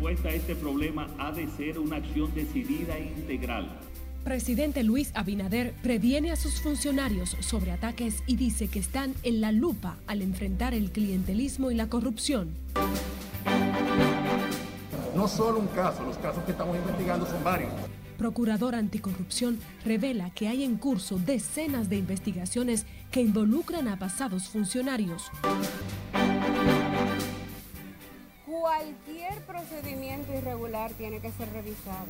respuesta 0.00 0.30
a 0.30 0.32
este 0.32 0.54
problema 0.56 1.08
ha 1.18 1.30
de 1.30 1.46
ser 1.46 1.78
una 1.78 1.96
acción 1.96 2.32
decidida 2.34 2.96
e 2.96 3.02
integral. 3.02 3.68
Presidente 4.24 4.82
Luis 4.82 5.12
Abinader 5.14 5.74
previene 5.82 6.30
a 6.30 6.36
sus 6.36 6.62
funcionarios 6.62 7.36
sobre 7.40 7.70
ataques 7.70 8.22
y 8.26 8.36
dice 8.36 8.68
que 8.68 8.78
están 8.78 9.14
en 9.24 9.42
la 9.42 9.52
lupa 9.52 9.98
al 10.06 10.22
enfrentar 10.22 10.72
el 10.72 10.90
clientelismo 10.90 11.70
y 11.70 11.74
la 11.74 11.88
corrupción. 11.90 12.48
No 15.14 15.28
solo 15.28 15.58
un 15.58 15.66
caso, 15.68 16.02
los 16.02 16.16
casos 16.16 16.44
que 16.44 16.52
estamos 16.52 16.76
investigando 16.76 17.26
son 17.26 17.44
varios. 17.44 17.70
Procurador 18.16 18.76
Anticorrupción 18.76 19.58
revela 19.84 20.30
que 20.30 20.48
hay 20.48 20.64
en 20.64 20.78
curso 20.78 21.18
decenas 21.18 21.90
de 21.90 21.96
investigaciones 21.98 22.86
que 23.10 23.20
involucran 23.20 23.86
a 23.86 23.98
pasados 23.98 24.48
funcionarios. 24.48 25.30
Cualquier 28.60 29.40
procedimiento 29.46 30.34
irregular 30.36 30.92
tiene 30.92 31.20
que 31.20 31.32
ser 31.32 31.50
revisado. 31.50 32.08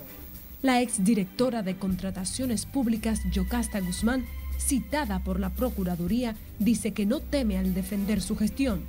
La 0.63 0.81
exdirectora 0.81 1.63
de 1.63 1.77
Contrataciones 1.77 2.67
Públicas, 2.67 3.21
Yocasta 3.31 3.79
Guzmán, 3.79 4.27
citada 4.59 5.21
por 5.21 5.39
la 5.39 5.51
Procuraduría, 5.51 6.35
dice 6.59 6.93
que 6.93 7.07
no 7.07 7.21
teme 7.21 7.57
al 7.57 7.73
defender 7.73 8.21
su 8.21 8.37
gestión. 8.37 8.81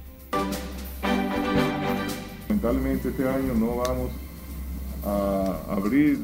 Lamentablemente 2.49 3.09
este 3.09 3.29
año 3.29 3.53
no 3.53 3.75
vamos 3.77 4.09
a 5.05 5.59
abrir 5.70 6.20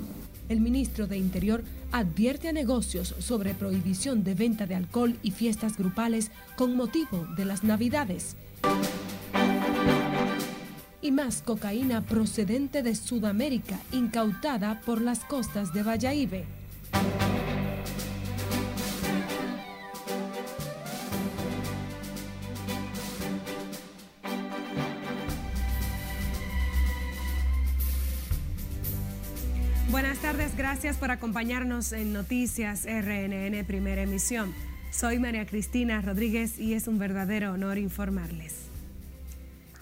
el 0.50 0.62
ministro 0.62 1.08
de 1.08 1.18
Interior 1.18 1.64
advierte 1.92 2.48
a 2.48 2.54
negocios 2.54 3.14
sobre 3.20 3.54
prohibición 3.54 4.24
de 4.24 4.34
venta 4.34 4.66
de 4.66 4.76
alcohol 4.76 5.18
y 5.22 5.32
fiestas 5.32 5.78
grupales 5.78 6.32
con 6.56 6.76
motivo 6.76 7.28
de 7.36 7.44
las 7.46 7.64
Navidades. 7.64 8.38
Y 11.02 11.12
más 11.12 11.42
cocaína 11.42 12.02
procedente 12.02 12.84
de 12.84 12.96
Sudamérica 12.96 13.80
incautada 13.92 14.82
por 14.86 15.02
las 15.02 15.20
costas 15.20 15.74
de 15.74 15.84
Valladolid. 15.84 16.44
Buenas 29.90 30.20
tardes, 30.20 30.56
gracias 30.56 30.98
por 30.98 31.10
acompañarnos 31.10 31.92
en 31.92 32.14
Noticias 32.14 32.86
RNN 32.86 33.66
Primera 33.66 34.04
Emisión. 34.04 34.54
Soy 34.92 35.18
María 35.18 35.46
Cristina 35.46 36.02
Rodríguez 36.02 36.60
y 36.60 36.74
es 36.74 36.88
un 36.88 37.00
verdadero 37.00 37.54
honor 37.54 37.78
informarles. 37.78 38.67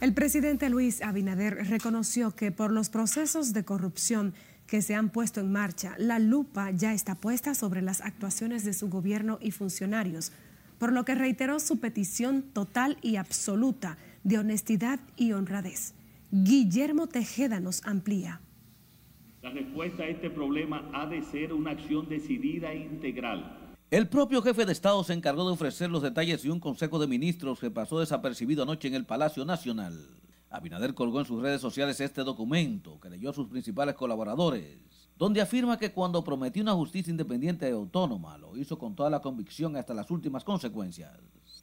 El 0.02 0.14
presidente 0.14 0.70
Luis 0.70 1.02
Abinader 1.02 1.56
reconoció 1.70 2.32
que 2.36 2.52
por 2.52 2.72
los 2.72 2.90
procesos 2.90 3.54
de 3.54 3.64
corrupción 3.64 4.34
que 4.68 4.82
se 4.82 4.94
han 4.94 5.10
puesto 5.10 5.40
en 5.40 5.52
marcha, 5.52 5.96
la 5.98 6.20
lupa 6.20 6.72
ya 6.72 6.94
está 6.94 7.16
puesta 7.16 7.56
sobre 7.56 7.82
las 7.82 8.02
actuaciones 8.02 8.66
de 8.66 8.74
su 8.74 8.90
gobierno 8.90 9.38
y 9.42 9.52
funcionarios, 9.52 10.34
por 10.80 10.92
lo 10.92 11.06
que 11.06 11.16
reiteró 11.16 11.60
su 11.60 11.80
petición 11.80 12.42
total 12.42 12.98
y 13.02 13.16
absoluta 13.16 13.98
de 14.24 14.38
honestidad 14.38 15.00
y 15.16 15.32
honradez. 15.32 15.94
Guillermo 16.30 17.08
Tejeda 17.08 17.62
nos 17.62 17.86
amplía. 17.86 18.42
La 19.44 19.52
respuesta 19.52 20.04
a 20.04 20.08
este 20.08 20.30
problema 20.30 20.90
ha 20.94 21.06
de 21.06 21.22
ser 21.22 21.54
una 21.54 21.72
acción 21.72 22.10
decidida 22.10 22.74
e 22.74 22.80
integral. 22.80 23.65
El 23.92 24.10
propio 24.10 24.42
jefe 24.42 24.66
de 24.66 24.72
Estado 24.72 25.04
se 25.04 25.14
encargó 25.14 25.46
de 25.46 25.54
ofrecer 25.54 25.92
los 25.92 26.02
detalles 26.02 26.44
y 26.44 26.50
un 26.50 26.60
consejo 26.60 26.98
de 26.98 27.06
ministros 27.06 27.60
que 27.60 27.70
pasó 27.70 28.00
desapercibido 28.00 28.64
anoche 28.64 28.88
en 28.88 28.96
el 28.96 29.06
Palacio 29.06 29.46
Nacional. 29.46 29.94
Abinader 30.50 30.96
colgó 30.96 31.20
en 31.20 31.28
sus 31.28 31.40
redes 31.40 31.62
sociales 31.62 32.00
este 32.00 32.24
documento 32.24 33.00
que 33.00 33.12
leyó 33.12 33.30
a 33.30 33.34
sus 33.34 33.48
principales 33.48 33.94
colaboradores, 33.94 34.80
donde 35.20 35.40
afirma 35.40 35.78
que 35.78 35.92
cuando 35.92 36.24
prometió 36.24 36.64
una 36.64 36.74
justicia 36.74 37.12
independiente 37.12 37.70
y 37.70 37.74
autónoma, 37.74 38.40
lo 38.40 38.58
hizo 38.58 38.80
con 38.80 38.96
toda 38.96 39.12
la 39.12 39.22
convicción 39.22 39.78
hasta 39.78 39.94
las 39.94 40.10
últimas 40.10 40.44
consecuencias. 40.44 41.12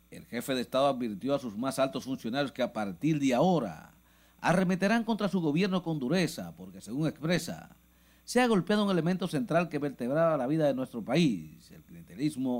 El 0.08 0.24
jefe 0.26 0.54
de 0.54 0.60
Estado 0.60 0.86
advirtió 0.86 1.34
a 1.34 1.40
sus 1.40 1.56
más 1.58 1.80
altos 1.80 2.04
funcionarios 2.04 2.52
que 2.52 2.62
a 2.62 2.72
partir 2.72 3.18
de 3.18 3.34
ahora 3.34 3.94
arremeterán 4.40 5.02
contra 5.02 5.28
su 5.28 5.40
gobierno 5.40 5.82
con 5.82 5.98
dureza, 5.98 6.54
porque 6.56 6.80
según 6.80 7.08
expresa, 7.08 7.76
se 8.24 8.40
ha 8.40 8.46
golpeado 8.46 8.84
un 8.84 8.90
elemento 8.90 9.26
central 9.26 9.68
que 9.68 9.78
vertebraba 9.78 10.36
la 10.36 10.46
vida 10.46 10.66
de 10.66 10.74
nuestro 10.74 11.04
país, 11.04 11.70
el 11.72 11.82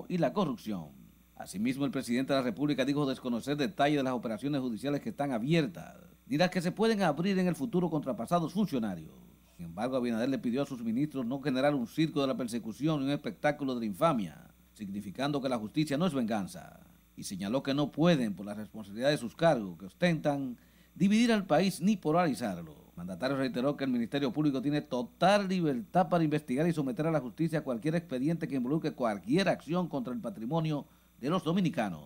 y 0.08 0.18
la 0.18 0.32
corrupción. 0.32 0.88
Asimismo, 1.36 1.84
el 1.84 1.90
presidente 1.90 2.32
de 2.32 2.38
la 2.38 2.44
República 2.44 2.84
dijo 2.84 3.06
desconocer 3.06 3.56
detalles 3.56 3.98
de 3.98 4.02
las 4.02 4.12
operaciones 4.12 4.60
judiciales 4.60 5.00
que 5.00 5.10
están 5.10 5.32
abiertas, 5.32 5.96
ni 6.26 6.36
las 6.36 6.50
que 6.50 6.62
se 6.62 6.72
pueden 6.72 7.02
abrir 7.02 7.38
en 7.38 7.48
el 7.48 7.54
futuro 7.56 7.90
contra 7.90 8.16
pasados 8.16 8.52
funcionarios. 8.52 9.12
Sin 9.56 9.66
embargo, 9.66 9.96
Abinader 9.96 10.28
le 10.28 10.38
pidió 10.38 10.62
a 10.62 10.66
sus 10.66 10.82
ministros 10.82 11.26
no 11.26 11.40
generar 11.40 11.74
un 11.74 11.86
circo 11.86 12.20
de 12.20 12.28
la 12.28 12.36
persecución 12.36 13.00
y 13.00 13.04
un 13.04 13.10
espectáculo 13.10 13.74
de 13.74 13.80
la 13.80 13.86
infamia, 13.86 14.50
significando 14.72 15.40
que 15.40 15.48
la 15.48 15.58
justicia 15.58 15.98
no 15.98 16.06
es 16.06 16.14
venganza, 16.14 16.80
y 17.16 17.24
señaló 17.24 17.62
que 17.62 17.74
no 17.74 17.92
pueden, 17.92 18.34
por 18.34 18.46
la 18.46 18.54
responsabilidad 18.54 19.10
de 19.10 19.18
sus 19.18 19.36
cargos 19.36 19.78
que 19.78 19.86
ostentan, 19.86 20.56
dividir 20.94 21.32
al 21.32 21.46
país 21.46 21.80
ni 21.80 21.96
polarizarlo. 21.96 22.91
Mandatario 23.02 23.36
reiteró 23.36 23.76
que 23.76 23.82
el 23.82 23.90
Ministerio 23.90 24.32
Público 24.32 24.62
tiene 24.62 24.80
total 24.80 25.48
libertad 25.48 26.08
para 26.08 26.22
investigar 26.22 26.68
y 26.68 26.72
someter 26.72 27.04
a 27.04 27.10
la 27.10 27.18
justicia 27.18 27.64
cualquier 27.64 27.96
expediente 27.96 28.46
que 28.46 28.54
involucre 28.54 28.92
cualquier 28.92 29.48
acción 29.48 29.88
contra 29.88 30.14
el 30.14 30.20
patrimonio 30.20 30.86
de 31.20 31.28
los 31.28 31.42
dominicanos. 31.42 32.04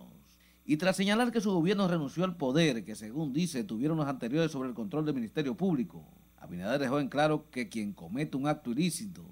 Y 0.65 0.77
tras 0.77 0.95
señalar 0.95 1.31
que 1.31 1.39
su 1.39 1.53
gobierno 1.53 1.87
renunció 1.87 2.23
al 2.23 2.35
poder 2.35 2.83
que 2.83 2.95
según 2.95 3.31
dice 3.31 3.63
tuvieron 3.63 3.97
los 3.97 4.07
anteriores 4.07 4.51
sobre 4.51 4.69
el 4.69 4.73
control 4.73 5.05
del 5.05 5.13
Ministerio 5.13 5.55
Público, 5.55 6.03
Abinader 6.37 6.81
dejó 6.81 6.99
en 6.99 7.09
claro 7.09 7.45
que 7.51 7.69
quien 7.69 7.93
comete 7.93 8.35
un 8.35 8.47
acto 8.47 8.71
ilícito, 8.71 9.23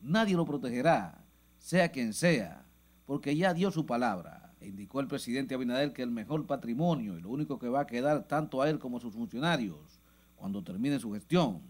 nadie 0.00 0.36
lo 0.36 0.46
protegerá, 0.46 1.22
sea 1.58 1.92
quien 1.92 2.14
sea, 2.14 2.64
porque 3.04 3.36
ya 3.36 3.52
dio 3.52 3.70
su 3.70 3.84
palabra 3.84 4.54
e 4.58 4.68
indicó 4.68 5.00
el 5.00 5.06
presidente 5.06 5.54
Abinader 5.54 5.92
que 5.92 6.02
el 6.02 6.10
mejor 6.10 6.46
patrimonio 6.46 7.18
y 7.18 7.20
lo 7.20 7.28
único 7.28 7.58
que 7.58 7.68
va 7.68 7.80
a 7.80 7.86
quedar 7.86 8.26
tanto 8.26 8.62
a 8.62 8.70
él 8.70 8.78
como 8.78 8.96
a 8.96 9.00
sus 9.00 9.12
funcionarios 9.12 9.99
cuando 10.40 10.64
termine 10.64 10.98
su 10.98 11.12
gestión 11.12 11.60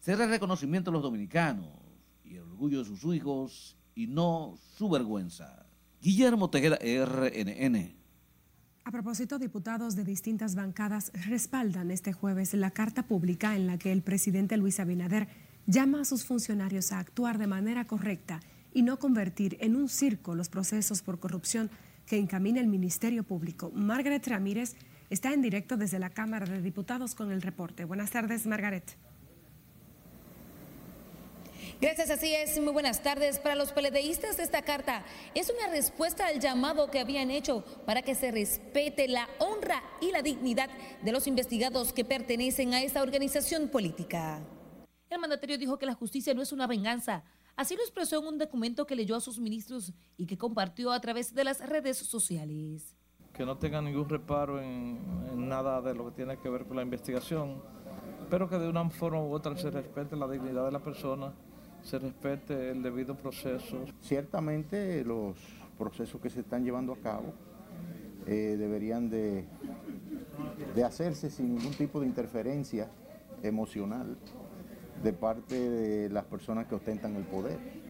será 0.00 0.24
el 0.24 0.30
reconocimiento 0.30 0.90
de 0.90 0.94
los 0.94 1.02
dominicanos 1.02 1.70
y 2.24 2.34
el 2.34 2.42
orgullo 2.42 2.80
de 2.80 2.84
sus 2.84 3.04
hijos 3.14 3.76
y 3.94 4.08
no 4.08 4.58
su 4.76 4.90
vergüenza. 4.90 5.64
Guillermo 6.00 6.50
Tejeda, 6.50 6.78
RNN. 6.78 7.94
A 8.84 8.90
propósito, 8.90 9.38
diputados 9.38 9.94
de 9.94 10.02
distintas 10.02 10.56
bancadas 10.56 11.12
respaldan 11.28 11.92
este 11.92 12.12
jueves 12.12 12.52
la 12.54 12.72
carta 12.72 13.06
pública 13.06 13.54
en 13.54 13.68
la 13.68 13.78
que 13.78 13.92
el 13.92 14.02
presidente 14.02 14.56
Luis 14.56 14.80
Abinader 14.80 15.28
llama 15.66 16.00
a 16.00 16.04
sus 16.04 16.24
funcionarios 16.24 16.90
a 16.90 16.98
actuar 16.98 17.38
de 17.38 17.46
manera 17.46 17.86
correcta 17.86 18.40
y 18.74 18.82
no 18.82 18.98
convertir 18.98 19.56
en 19.60 19.76
un 19.76 19.88
circo 19.88 20.34
los 20.34 20.48
procesos 20.48 21.02
por 21.02 21.20
corrupción 21.20 21.70
que 22.06 22.18
encamina 22.18 22.60
el 22.60 22.66
Ministerio 22.66 23.22
Público. 23.22 23.70
Margaret 23.72 24.26
Ramírez 24.26 24.74
está 25.12 25.34
en 25.34 25.42
directo 25.42 25.76
desde 25.76 25.98
la 25.98 26.08
Cámara 26.08 26.46
de 26.46 26.62
Diputados 26.62 27.14
con 27.14 27.30
el 27.30 27.42
reporte. 27.42 27.84
Buenas 27.84 28.10
tardes, 28.10 28.46
Margaret. 28.46 28.96
Gracias, 31.82 32.10
así 32.10 32.34
es. 32.34 32.58
Muy 32.58 32.72
buenas 32.72 33.02
tardes. 33.02 33.38
Para 33.38 33.54
los 33.54 33.72
peledeístas, 33.72 34.38
esta 34.38 34.62
carta 34.62 35.04
es 35.34 35.50
una 35.50 35.70
respuesta 35.70 36.26
al 36.26 36.40
llamado 36.40 36.90
que 36.90 36.98
habían 36.98 37.30
hecho 37.30 37.62
para 37.84 38.00
que 38.00 38.14
se 38.14 38.30
respete 38.30 39.06
la 39.06 39.28
honra 39.38 39.82
y 40.00 40.12
la 40.12 40.22
dignidad 40.22 40.70
de 41.02 41.12
los 41.12 41.26
investigados 41.26 41.92
que 41.92 42.06
pertenecen 42.06 42.72
a 42.72 42.82
esta 42.82 43.02
organización 43.02 43.68
política. 43.68 44.40
El 45.10 45.18
mandatario 45.18 45.58
dijo 45.58 45.78
que 45.78 45.84
la 45.84 45.94
justicia 45.94 46.32
no 46.32 46.40
es 46.40 46.52
una 46.52 46.66
venganza, 46.66 47.22
Así 47.54 47.76
lo 47.76 47.82
expresó 47.82 48.18
en 48.18 48.28
un 48.28 48.38
documento 48.38 48.86
que 48.86 48.96
leyó 48.96 49.14
a 49.14 49.20
sus 49.20 49.38
ministros 49.38 49.92
y 50.16 50.24
que 50.24 50.38
compartió 50.38 50.90
a 50.90 51.00
través 51.02 51.34
de 51.34 51.44
las 51.44 51.60
redes 51.60 51.98
sociales. 51.98 52.96
Que 53.32 53.46
no 53.46 53.56
tenga 53.56 53.80
ningún 53.80 54.08
reparo 54.08 54.60
en, 54.60 54.98
nada 55.48 55.80
de 55.80 55.94
lo 55.94 56.06
que 56.06 56.10
tiene 56.12 56.36
que 56.36 56.48
ver 56.48 56.64
con 56.64 56.76
la 56.76 56.82
investigación, 56.82 57.62
pero 58.30 58.48
que 58.48 58.58
de 58.58 58.68
una 58.68 58.88
forma 58.90 59.22
u 59.22 59.32
otra 59.32 59.56
se 59.56 59.70
respete 59.70 60.16
la 60.16 60.28
dignidad 60.28 60.64
de 60.66 60.72
la 60.72 60.80
persona, 60.80 61.32
se 61.82 61.98
respete 61.98 62.70
el 62.70 62.82
debido 62.82 63.14
proceso. 63.16 63.78
Ciertamente 64.00 65.04
los 65.04 65.36
procesos 65.78 66.20
que 66.20 66.30
se 66.30 66.40
están 66.40 66.64
llevando 66.64 66.92
a 66.92 66.96
cabo 66.96 67.32
eh, 68.26 68.56
deberían 68.58 69.08
de, 69.08 69.46
de 70.74 70.84
hacerse 70.84 71.30
sin 71.30 71.54
ningún 71.54 71.72
tipo 71.72 72.00
de 72.00 72.06
interferencia 72.06 72.88
emocional 73.42 74.16
de 75.02 75.12
parte 75.12 75.58
de 75.58 76.08
las 76.10 76.24
personas 76.24 76.66
que 76.66 76.74
ostentan 76.74 77.16
el 77.16 77.24
poder. 77.24 77.81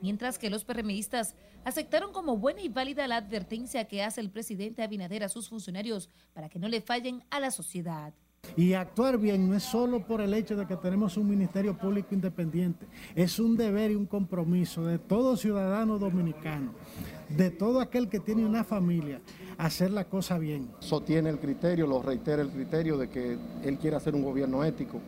Mientras 0.00 0.38
que 0.38 0.50
los 0.50 0.64
PRMistas 0.64 1.34
aceptaron 1.64 2.12
como 2.12 2.36
buena 2.36 2.60
y 2.60 2.68
válida 2.68 3.08
la 3.08 3.16
advertencia 3.16 3.86
que 3.86 4.02
hace 4.02 4.20
el 4.20 4.30
presidente 4.30 4.82
Abinader 4.82 5.24
a 5.24 5.28
sus 5.28 5.48
funcionarios 5.48 6.10
para 6.32 6.48
que 6.48 6.58
no 6.58 6.68
le 6.68 6.80
fallen 6.80 7.24
a 7.30 7.40
la 7.40 7.50
sociedad. 7.50 8.12
Y 8.56 8.74
actuar 8.74 9.18
bien 9.18 9.48
no 9.48 9.56
es 9.56 9.64
solo 9.64 10.06
por 10.06 10.20
el 10.20 10.32
hecho 10.32 10.56
de 10.56 10.66
que 10.66 10.76
tenemos 10.76 11.16
un 11.16 11.28
Ministerio 11.28 11.76
Público 11.76 12.14
independiente, 12.14 12.86
es 13.14 13.40
un 13.40 13.56
deber 13.56 13.90
y 13.90 13.96
un 13.96 14.06
compromiso 14.06 14.84
de 14.86 14.98
todo 14.98 15.36
ciudadano 15.36 15.98
dominicano, 15.98 16.72
de 17.28 17.50
todo 17.50 17.80
aquel 17.80 18.08
que 18.08 18.20
tiene 18.20 18.46
una 18.46 18.62
familia, 18.62 19.20
hacer 19.58 19.90
la 19.90 20.04
cosa 20.04 20.38
bien. 20.38 20.70
Sostiene 20.78 21.30
el 21.30 21.40
criterio, 21.40 21.86
lo 21.86 22.00
reitera 22.02 22.42
el 22.42 22.50
criterio 22.50 22.96
de 22.96 23.08
que 23.08 23.36
él 23.64 23.78
quiere 23.78 23.96
hacer 23.96 24.14
un 24.14 24.22
gobierno 24.22 24.62
ético 24.62 25.00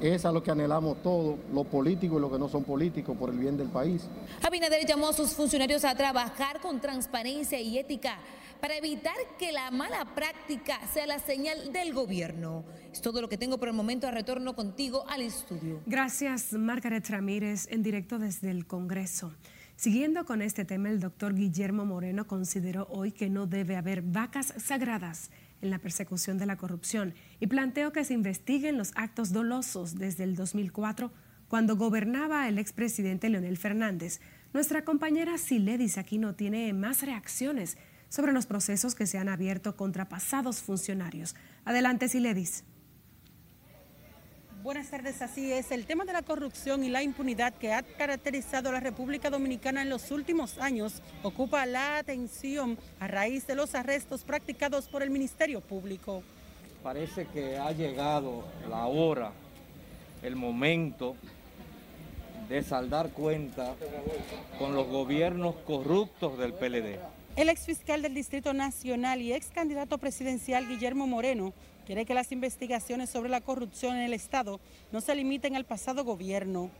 Es 0.00 0.24
a 0.24 0.32
lo 0.32 0.42
que 0.42 0.50
anhelamos 0.50 1.02
todos, 1.02 1.38
los 1.52 1.66
políticos 1.66 2.18
y 2.18 2.20
los 2.20 2.32
que 2.32 2.38
no 2.38 2.48
son 2.48 2.64
políticos, 2.64 3.16
por 3.18 3.30
el 3.30 3.38
bien 3.38 3.56
del 3.56 3.68
país. 3.68 4.08
Abinader 4.42 4.86
llamó 4.86 5.08
a 5.08 5.12
sus 5.12 5.30
funcionarios 5.32 5.84
a 5.84 5.94
trabajar 5.94 6.60
con 6.60 6.80
transparencia 6.80 7.60
y 7.60 7.78
ética 7.78 8.18
para 8.60 8.76
evitar 8.76 9.14
que 9.38 9.52
la 9.52 9.70
mala 9.70 10.14
práctica 10.14 10.78
sea 10.92 11.06
la 11.06 11.18
señal 11.18 11.72
del 11.72 11.92
gobierno. 11.92 12.64
Es 12.92 13.00
todo 13.00 13.20
lo 13.20 13.28
que 13.28 13.38
tengo 13.38 13.58
por 13.58 13.68
el 13.68 13.74
momento. 13.74 14.10
Retorno 14.10 14.54
contigo 14.54 15.04
al 15.08 15.22
estudio. 15.22 15.80
Gracias, 15.86 16.52
Margaret 16.52 17.08
Ramírez, 17.08 17.66
en 17.70 17.82
directo 17.82 18.18
desde 18.18 18.50
el 18.50 18.66
Congreso. 18.66 19.32
Siguiendo 19.80 20.26
con 20.26 20.42
este 20.42 20.66
tema, 20.66 20.90
el 20.90 21.00
doctor 21.00 21.34
Guillermo 21.34 21.86
Moreno 21.86 22.26
consideró 22.26 22.86
hoy 22.90 23.12
que 23.12 23.30
no 23.30 23.46
debe 23.46 23.76
haber 23.76 24.02
vacas 24.02 24.52
sagradas 24.58 25.30
en 25.62 25.70
la 25.70 25.78
persecución 25.78 26.36
de 26.36 26.44
la 26.44 26.58
corrupción 26.58 27.14
y 27.40 27.46
planteó 27.46 27.90
que 27.90 28.04
se 28.04 28.12
investiguen 28.12 28.76
los 28.76 28.92
actos 28.94 29.32
dolosos 29.32 29.94
desde 29.94 30.24
el 30.24 30.36
2004, 30.36 31.10
cuando 31.48 31.76
gobernaba 31.76 32.46
el 32.46 32.58
expresidente 32.58 33.30
Leonel 33.30 33.56
Fernández. 33.56 34.20
Nuestra 34.52 34.84
compañera 34.84 35.38
Siledis 35.38 35.96
no 36.12 36.34
tiene 36.34 36.70
más 36.74 37.00
reacciones 37.00 37.78
sobre 38.10 38.34
los 38.34 38.44
procesos 38.44 38.94
que 38.94 39.06
se 39.06 39.16
han 39.16 39.30
abierto 39.30 39.78
contra 39.78 40.10
pasados 40.10 40.60
funcionarios. 40.60 41.34
Adelante, 41.64 42.10
Siledis. 42.10 42.64
Buenas 44.62 44.90
tardes, 44.90 45.22
así 45.22 45.50
es. 45.50 45.70
El 45.70 45.86
tema 45.86 46.04
de 46.04 46.12
la 46.12 46.20
corrupción 46.20 46.84
y 46.84 46.90
la 46.90 47.02
impunidad 47.02 47.54
que 47.54 47.72
ha 47.72 47.82
caracterizado 47.82 48.68
a 48.68 48.72
la 48.72 48.80
República 48.80 49.30
Dominicana 49.30 49.80
en 49.80 49.88
los 49.88 50.10
últimos 50.10 50.58
años 50.58 51.00
ocupa 51.22 51.64
la 51.64 51.96
atención 51.96 52.76
a 52.98 53.08
raíz 53.08 53.46
de 53.46 53.54
los 53.54 53.74
arrestos 53.74 54.22
practicados 54.22 54.86
por 54.86 55.02
el 55.02 55.08
Ministerio 55.08 55.62
Público. 55.62 56.22
Parece 56.82 57.26
que 57.28 57.56
ha 57.56 57.72
llegado 57.72 58.44
la 58.68 58.84
hora, 58.84 59.32
el 60.22 60.36
momento 60.36 61.16
de 62.50 62.62
saldar 62.62 63.12
cuenta 63.12 63.74
con 64.58 64.74
los 64.74 64.88
gobiernos 64.88 65.54
corruptos 65.66 66.36
del 66.36 66.52
PLD. 66.52 66.98
El 67.36 67.48
exfiscal 67.48 68.02
del 68.02 68.12
Distrito 68.12 68.52
Nacional 68.52 69.22
y 69.22 69.32
ex 69.32 69.46
candidato 69.50 69.96
presidencial 69.96 70.68
Guillermo 70.68 71.06
Moreno 71.06 71.54
quiere 71.90 72.06
que 72.06 72.14
las 72.14 72.30
investigaciones 72.30 73.10
sobre 73.10 73.30
la 73.30 73.40
corrupción 73.40 73.96
en 73.96 74.02
el 74.02 74.14
Estado 74.14 74.60
no 74.92 75.00
se 75.00 75.12
limiten 75.12 75.56
al 75.56 75.64
pasado 75.64 76.04
gobierno. 76.04 76.70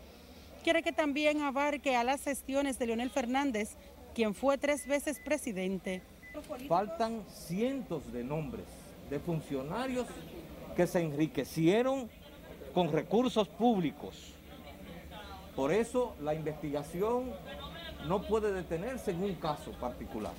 Quiere 0.62 0.85
que 0.85 0.93
también 0.93 1.43
abarque 1.43 1.97
a 1.97 2.05
las 2.05 2.23
gestiones 2.23 2.79
de 2.79 2.87
Leonel 2.87 3.11
Fernández, 3.11 3.71
quien 4.15 4.37
fue 4.37 4.57
tres 4.57 4.87
veces 4.87 5.19
presidente. 5.19 6.01
Faltan 6.69 7.25
cientos 7.29 8.12
de 8.12 8.23
nombres 8.23 8.67
de 9.11 9.19
funcionarios 9.19 10.07
que 10.77 10.87
se 10.87 11.01
enriquecieron 11.01 12.09
con 12.73 12.93
recursos 12.93 13.49
públicos. 13.49 14.15
Por 15.56 15.73
eso 15.73 16.15
la 16.21 16.35
investigación 16.35 17.33
no 18.06 18.23
puede 18.23 18.53
detenerse 18.53 19.11
en 19.11 19.25
un 19.25 19.35
caso 19.35 19.73
particular. 19.73 20.35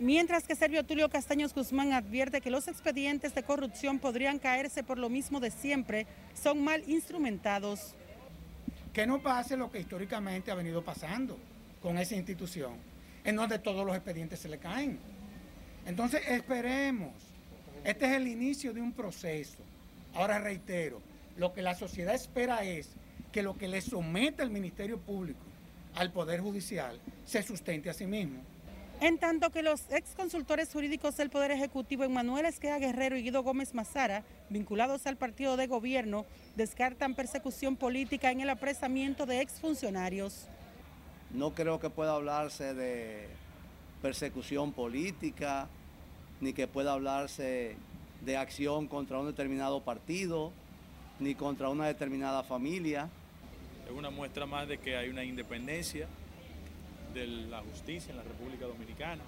Mientras 0.00 0.44
que 0.44 0.54
Servio 0.54 0.84
Tulio 0.84 1.08
Castaños 1.08 1.52
Guzmán 1.52 1.92
advierte 1.92 2.40
que 2.40 2.52
los 2.52 2.68
expedientes 2.68 3.34
de 3.34 3.42
corrupción 3.42 3.98
podrían 3.98 4.38
caerse 4.38 4.84
por 4.84 4.96
lo 4.96 5.08
mismo 5.08 5.40
de 5.40 5.50
siempre, 5.50 6.06
son 6.40 6.62
mal 6.62 6.84
instrumentados. 6.86 7.96
Que 8.92 9.08
no 9.08 9.20
pase 9.20 9.56
lo 9.56 9.72
que 9.72 9.80
históricamente 9.80 10.52
ha 10.52 10.54
venido 10.54 10.84
pasando 10.84 11.36
con 11.82 11.98
esa 11.98 12.14
institución, 12.14 12.74
en 13.24 13.34
donde 13.34 13.58
todos 13.58 13.84
los 13.84 13.96
expedientes 13.96 14.38
se 14.38 14.48
le 14.48 14.58
caen. 14.58 15.00
Entonces 15.84 16.22
esperemos, 16.28 17.12
este 17.82 18.06
es 18.06 18.12
el 18.12 18.28
inicio 18.28 18.72
de 18.72 18.80
un 18.80 18.92
proceso. 18.92 19.58
Ahora 20.14 20.38
reitero, 20.38 21.02
lo 21.36 21.52
que 21.52 21.62
la 21.62 21.74
sociedad 21.74 22.14
espera 22.14 22.62
es 22.62 22.90
que 23.32 23.42
lo 23.42 23.58
que 23.58 23.66
le 23.66 23.80
someta 23.80 24.44
el 24.44 24.50
Ministerio 24.50 24.98
Público 24.98 25.40
al 25.96 26.12
Poder 26.12 26.40
Judicial 26.40 27.00
se 27.24 27.42
sustente 27.42 27.90
a 27.90 27.94
sí 27.94 28.06
mismo. 28.06 28.42
En 29.00 29.18
tanto 29.18 29.50
que 29.50 29.62
los 29.62 29.82
ex 29.90 30.16
consultores 30.16 30.72
jurídicos 30.72 31.16
del 31.16 31.30
Poder 31.30 31.52
Ejecutivo, 31.52 32.02
Emanuel 32.02 32.46
Esqueda 32.46 32.80
Guerrero 32.80 33.16
y 33.16 33.22
Guido 33.22 33.44
Gómez 33.44 33.72
Mazara, 33.72 34.24
vinculados 34.50 35.06
al 35.06 35.16
partido 35.16 35.56
de 35.56 35.68
gobierno, 35.68 36.26
descartan 36.56 37.14
persecución 37.14 37.76
política 37.76 38.32
en 38.32 38.40
el 38.40 38.50
apresamiento 38.50 39.24
de 39.24 39.40
exfuncionarios. 39.40 40.48
No 41.30 41.54
creo 41.54 41.78
que 41.78 41.90
pueda 41.90 42.14
hablarse 42.14 42.74
de 42.74 43.28
persecución 44.02 44.72
política, 44.72 45.68
ni 46.40 46.52
que 46.52 46.66
pueda 46.66 46.94
hablarse 46.94 47.76
de 48.24 48.36
acción 48.36 48.88
contra 48.88 49.20
un 49.20 49.26
determinado 49.26 49.80
partido, 49.80 50.50
ni 51.20 51.36
contra 51.36 51.68
una 51.68 51.86
determinada 51.86 52.42
familia. 52.42 53.08
Es 53.88 53.96
una 53.96 54.10
muestra 54.10 54.44
más 54.44 54.66
de 54.66 54.78
que 54.78 54.96
hay 54.96 55.08
una 55.08 55.22
independencia 55.22 56.08
de 57.14 57.26
la 57.26 57.60
justicia 57.60 58.10
en 58.10 58.18
la 58.18 58.22
República 58.22 58.66
Dominicana, 58.66 59.22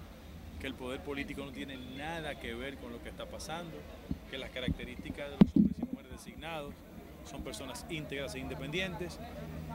que 0.59 0.67
el 0.67 0.75
poder 0.75 1.01
político 1.01 1.43
no 1.43 1.51
tiene 1.51 1.77
nada 1.97 2.39
que 2.39 2.53
ver 2.53 2.77
con 2.77 2.91
lo 2.91 3.01
que 3.01 3.09
está 3.09 3.25
pasando, 3.25 3.77
que 4.29 4.37
las 4.37 4.51
características 4.51 5.31
de 5.31 5.37
los 5.37 5.55
hombres 5.55 5.75
y 5.77 5.85
mujeres 5.85 6.11
designados 6.11 6.73
son 7.29 7.43
personas 7.43 7.85
íntegras 7.89 8.35
e 8.35 8.39
independientes 8.39 9.19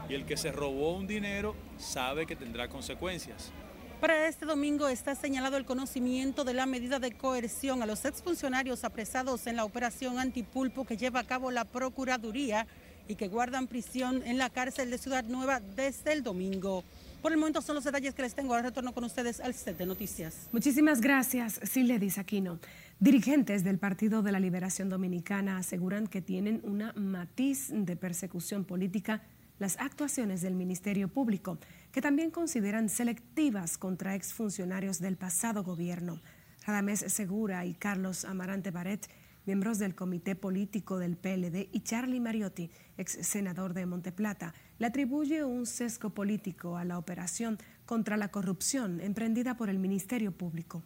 y 0.09 0.15
el 0.15 0.25
que 0.25 0.37
se 0.37 0.53
robó 0.53 0.97
un 0.97 1.07
dinero 1.07 1.55
sabe 1.79 2.27
que 2.27 2.37
tendrá 2.37 2.69
consecuencias. 2.69 3.53
Para 4.01 4.29
este 4.29 4.45
domingo 4.45 4.89
está 4.89 5.15
señalado 5.15 5.57
el 5.57 5.65
conocimiento 5.65 6.45
de 6.45 6.53
la 6.53 6.67
medida 6.67 6.99
de 6.99 7.13
coerción 7.13 7.83
a 7.83 7.87
los 7.87 8.05
exfuncionarios 8.05 8.85
apresados 8.85 9.47
en 9.47 9.57
la 9.57 9.65
operación 9.65 10.19
antipulpo 10.19 10.85
que 10.85 10.99
lleva 10.99 11.21
a 11.21 11.25
cabo 11.25 11.51
la 11.51 11.65
Procuraduría 11.65 12.67
y 13.09 13.15
que 13.15 13.29
guardan 13.29 13.67
prisión 13.67 14.23
en 14.27 14.37
la 14.37 14.51
cárcel 14.51 14.91
de 14.91 14.99
Ciudad 14.99 15.25
Nueva 15.25 15.61
desde 15.61 16.13
el 16.13 16.23
domingo. 16.23 16.85
Por 17.27 17.33
el 17.33 17.41
momento 17.41 17.61
son 17.61 17.75
los 17.75 17.83
detalles 17.83 18.15
que 18.15 18.23
les 18.23 18.37
tengo. 18.37 18.55
Ahora 18.55 18.69
retorno 18.69 18.95
con 18.95 19.03
ustedes 19.03 19.41
al 19.41 19.53
set 19.53 19.77
de 19.77 19.85
noticias. 19.85 20.47
Muchísimas 20.53 21.01
gracias, 21.01 21.59
Siledis 21.65 22.19
Aquino. 22.19 22.61
Dirigentes 23.01 23.65
del 23.65 23.81
Partido 23.81 24.23
de 24.23 24.31
la 24.31 24.39
Liberación 24.39 24.89
Dominicana 24.89 25.59
aseguran 25.59 26.07
que 26.07 26.23
tienen 26.23 26.61
una 26.63 26.93
matiz 26.93 27.71
de 27.73 27.97
persecución 27.97 28.65
política 28.65 29.25
las 29.59 29.77
actuaciones 29.81 30.41
del 30.41 30.55
Ministerio 30.55 31.09
Público, 31.09 31.59
que 31.91 32.01
también 32.01 32.31
consideran 32.31 32.89
selectivas 32.89 33.77
contra 33.77 34.15
exfuncionarios 34.15 35.01
del 35.01 35.17
pasado 35.17 35.65
gobierno. 35.65 36.21
Radamés 36.65 37.01
Segura 37.09 37.67
y 37.67 37.75
Carlos 37.75 38.25
Amarante 38.25 38.71
Baret 38.71 39.09
miembros 39.47 39.79
del 39.79 39.95
Comité 39.95 40.35
Político 40.35 40.99
del 40.99 41.17
PLD, 41.17 41.69
y 41.73 41.81
Charlie 41.81 42.21
Mariotti, 42.21 42.71
ex 42.99 43.13
senador 43.27 43.75
de 43.75 43.87
Monteplata, 43.87 44.53
le 44.79 44.87
atribuye 44.87 45.45
un 45.45 45.67
sesgo 45.67 46.11
político 46.11 46.77
a 46.77 46.85
la 46.85 46.99
operación 46.99 47.59
contra 47.85 48.17
la 48.17 48.29
corrupción 48.29 49.01
emprendida 49.01 49.57
por 49.57 49.71
el 49.71 49.79
Ministerio 49.79 50.33
Público. 50.33 50.83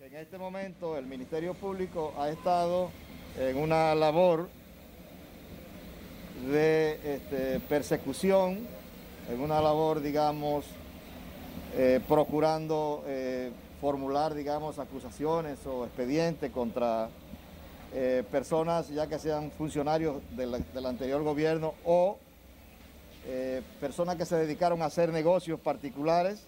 En 0.00 0.16
este 0.16 0.38
momento 0.38 0.96
el 0.96 1.06
Ministerio 1.06 1.54
Público 1.54 2.12
ha 2.18 2.28
estado 2.30 2.90
en 3.38 3.56
una 3.56 3.94
labor 3.94 4.48
de 6.50 6.98
este, 7.04 7.60
persecución, 7.60 8.58
en 9.30 9.40
una 9.40 9.60
labor, 9.60 10.00
digamos, 10.00 10.64
eh, 11.76 12.00
procurando 12.08 13.04
eh, 13.06 13.52
formular, 13.80 14.34
digamos, 14.34 14.78
acusaciones 14.78 15.64
o 15.66 15.84
expedientes 15.84 16.50
contra 16.50 17.08
eh, 17.92 18.24
personas 18.30 18.88
ya 18.88 19.06
que 19.06 19.18
sean 19.18 19.50
funcionarios 19.50 20.16
del, 20.36 20.86
anterior 20.86 21.22
gobierno 21.22 21.74
o 21.84 22.18
eh, 23.26 23.62
personas 23.80 24.16
que 24.16 24.24
se 24.24 24.36
dedicaron 24.36 24.82
a 24.82 24.86
hacer 24.86 25.10
negocios 25.10 25.60
particulares, 25.60 26.44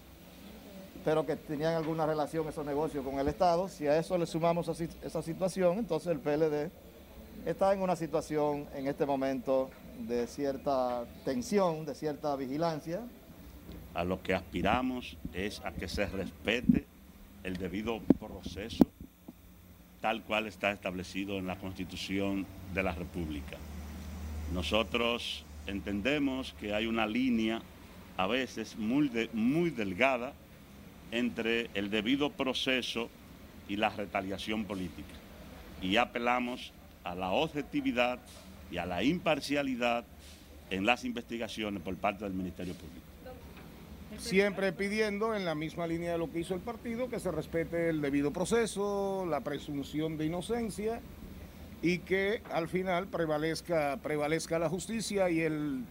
pero 1.05 1.26
que 1.26 1.37
tenían 1.37 1.75
alguna 1.75 2.07
relación 2.07 2.49
esos 2.49 2.64
negocios 2.64 3.05
con 3.05 3.19
el 3.19 3.29
Estado. 3.29 3.69
Si 3.69 3.87
a 3.87 3.99
eso 3.99 4.17
le 4.17 4.26
sumamos 4.26 4.69
esa 4.69 5.23
situación, 5.23 5.79
entonces 5.79 6.12
el 6.12 6.21
PLD 6.21 6.71
está 7.47 7.73
en 7.73 7.83
una 7.83 7.97
situación 7.97 8.67
en 8.75 8.87
este 8.87 9.05
momento 9.05 9.71
de 9.99 10.26
cierta 10.26 11.05
tensión, 11.25 11.85
de 11.85 11.95
cierta 11.95 12.35
vigilancia. 12.37 13.00
A 13.95 14.05
lo 14.05 14.23
que 14.23 14.35
aspiramos 14.35 15.17
es 15.33 15.61
a 15.64 15.73
que 15.73 15.88
se 15.88 16.07
respete 16.07 16.87
el 17.43 17.57
debido 17.57 18.00
proceso 18.21 18.85
tal 20.02 20.25
cual 20.25 20.49
está 20.49 20.73
establecido 20.73 21.38
en 21.38 21.47
la 21.47 21.57
Constitución 21.57 22.45
de 22.75 22.83
la 22.83 22.93
República. 22.93 23.57
Nosotros 24.52 25.45
entendemos 25.66 26.54
que 26.61 26.75
hay 26.75 26.87
una 26.87 27.07
línea 27.07 27.62
a 28.16 28.26
veces 28.26 28.76
muy, 28.76 29.11
muy 29.33 29.71
delgada 29.71 30.33
entre 31.11 31.71
el 31.75 31.90
debido 31.90 32.31
proceso 32.31 33.11
y 33.69 33.76
la 33.76 33.90
retaliación 33.90 34.64
política. 34.64 35.14
Y 35.81 35.97
apelamos 35.97 36.73
a 37.04 37.14
la 37.14 37.31
objetividad 37.31 38.19
y 38.71 38.78
a 38.78 38.87
la 38.87 39.02
imparcialidad 39.02 40.04
en 40.71 40.87
las 40.87 41.04
investigaciones 41.04 41.83
por 41.83 41.97
parte 41.97 42.25
del 42.25 42.33
Ministerio 42.33 42.75
Público 42.75 43.12
siempre 44.19 44.73
pidiendo 44.73 45.35
en 45.35 45.45
la 45.45 45.54
misma 45.54 45.87
línea 45.87 46.12
de 46.12 46.19
lo 46.19 46.31
que 46.31 46.40
hizo 46.40 46.54
el 46.54 46.61
partido 46.61 47.09
que 47.09 47.21
se 47.21 47.31
respete 47.31 47.88
el 47.88 48.00
debido 48.00 48.33
proceso, 48.33 49.26
la 49.26 49.40
presunción 49.40 50.16
de 50.16 50.26
inocencia 50.26 51.00
y 51.83 51.99
que 51.99 52.43
al 52.51 52.69
final 52.69 53.09
prevalezca, 53.09 53.99
prevalezca 54.03 54.59
la 54.59 54.69
justicia 54.69 55.29
y 55.29 55.41
el, 55.41 55.85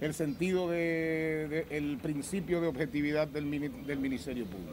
el 0.00 0.14
sentido 0.14 0.70
de, 0.70 1.66
el 1.70 1.98
principio 1.98 2.60
de 2.60 2.68
objetividad 2.68 3.26
del, 3.26 3.50
del 3.86 3.98
Ministerio 3.98 4.46
Público. 4.46 4.72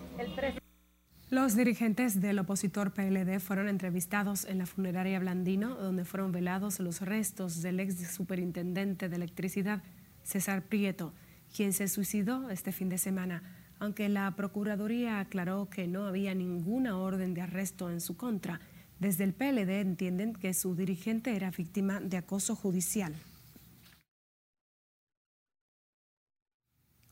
Los 1.32 1.56
dirigentes 1.56 2.22
del 2.22 2.38
opositor 2.38 2.94
PLD 2.94 3.40
fueron 3.40 3.68
entrevistados 3.68 4.46
en 4.46 4.60
la 4.60 4.68
funeraria 4.68 5.20
Blandino, 5.20 5.74
donde 5.75 6.06
fueron 6.06 6.32
velados 6.32 6.80
los 6.80 7.02
restos 7.02 7.64
del 7.64 7.80
ex 7.80 8.14
superintendente 8.14 9.10
de 9.10 9.16
electricidad, 9.16 9.82
César 10.24 10.62
Prieto, 10.62 11.14
quien 11.56 11.74
se 11.74 11.88
suicidó 11.88 12.52
este 12.52 12.72
fin 12.72 12.90
de 12.90 13.00
semana, 13.00 13.42
aunque 13.80 14.08
la 14.08 14.36
Procuraduría 14.36 15.20
aclaró 15.20 15.68
que 15.68 15.88
no 15.88 16.06
había 16.06 16.36
ninguna 16.36 16.98
orden 16.98 17.34
de 17.34 17.42
arresto 17.42 17.90
en 17.90 18.02
su 18.02 18.16
contra. 18.16 18.60
Desde 19.00 19.24
el 19.24 19.34
PLD 19.34 19.82
entienden 19.82 20.34
que 20.34 20.54
su 20.54 20.75
dirigente 20.75 21.36
era 21.36 21.52
víctima 21.52 22.00
de 22.00 22.18
acoso 22.18 22.56
judicial. 22.56 23.14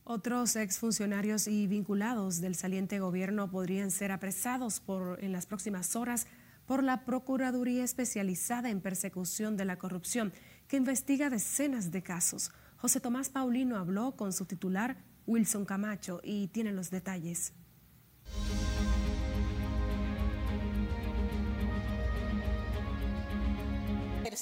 Otros 0.05 0.57
exfuncionarios 0.57 1.47
y 1.47 1.65
vinculados 1.67 2.41
del 2.41 2.55
saliente 2.55 2.99
gobierno 2.99 3.49
podrían 3.49 3.89
ser 3.89 4.11
apresados 4.11 4.81
por, 4.81 5.23
en 5.23 5.31
las 5.31 5.45
próximas 5.45 5.95
horas 5.95 6.27
por 6.65 6.83
la 6.83 7.05
Procuraduría 7.05 7.83
Especializada 7.83 8.69
en 8.69 8.81
Persecución 8.81 9.55
de 9.55 9.65
la 9.65 9.77
Corrupción, 9.77 10.33
que 10.67 10.77
investiga 10.77 11.29
decenas 11.29 11.91
de 11.91 12.03
casos. 12.03 12.51
José 12.77 12.99
Tomás 12.99 13.29
Paulino 13.29 13.77
habló 13.77 14.15
con 14.15 14.33
su 14.33 14.45
titular, 14.45 14.97
Wilson 15.25 15.65
Camacho, 15.65 16.19
y 16.23 16.47
tiene 16.47 16.73
los 16.73 16.89
detalles. 16.89 17.53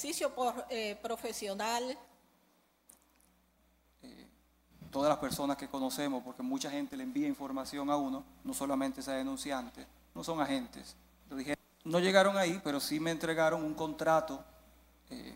Ejercicio 0.01 0.33
por, 0.33 0.65
eh, 0.71 0.97
profesional 0.99 1.95
todas 4.89 5.09
las 5.09 5.19
personas 5.19 5.57
que 5.57 5.67
conocemos, 5.67 6.23
porque 6.23 6.41
mucha 6.41 6.71
gente 6.71 6.97
le 6.97 7.03
envía 7.03 7.27
información 7.27 7.87
a 7.91 7.97
uno, 7.97 8.25
no 8.43 8.53
solamente 8.55 9.01
esa 9.01 9.13
denunciante, 9.13 9.85
no 10.15 10.23
son 10.23 10.41
agentes. 10.41 10.95
dije, 11.29 11.55
no 11.83 11.99
llegaron 11.99 12.35
ahí, 12.35 12.59
pero 12.63 12.79
sí 12.79 12.99
me 12.99 13.11
entregaron 13.11 13.63
un 13.63 13.75
contrato, 13.75 14.43
eh, 15.11 15.35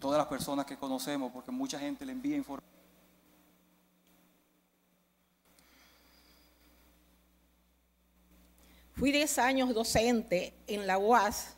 todas 0.00 0.18
las 0.18 0.26
personas 0.26 0.66
que 0.66 0.76
conocemos, 0.76 1.30
porque 1.30 1.52
mucha 1.52 1.78
gente 1.78 2.04
le 2.04 2.10
envía 2.10 2.36
información. 2.36 2.68
Fui 8.96 9.12
10 9.12 9.38
años 9.38 9.72
docente 9.72 10.54
en 10.66 10.88
la 10.88 10.98
UAS 10.98 11.54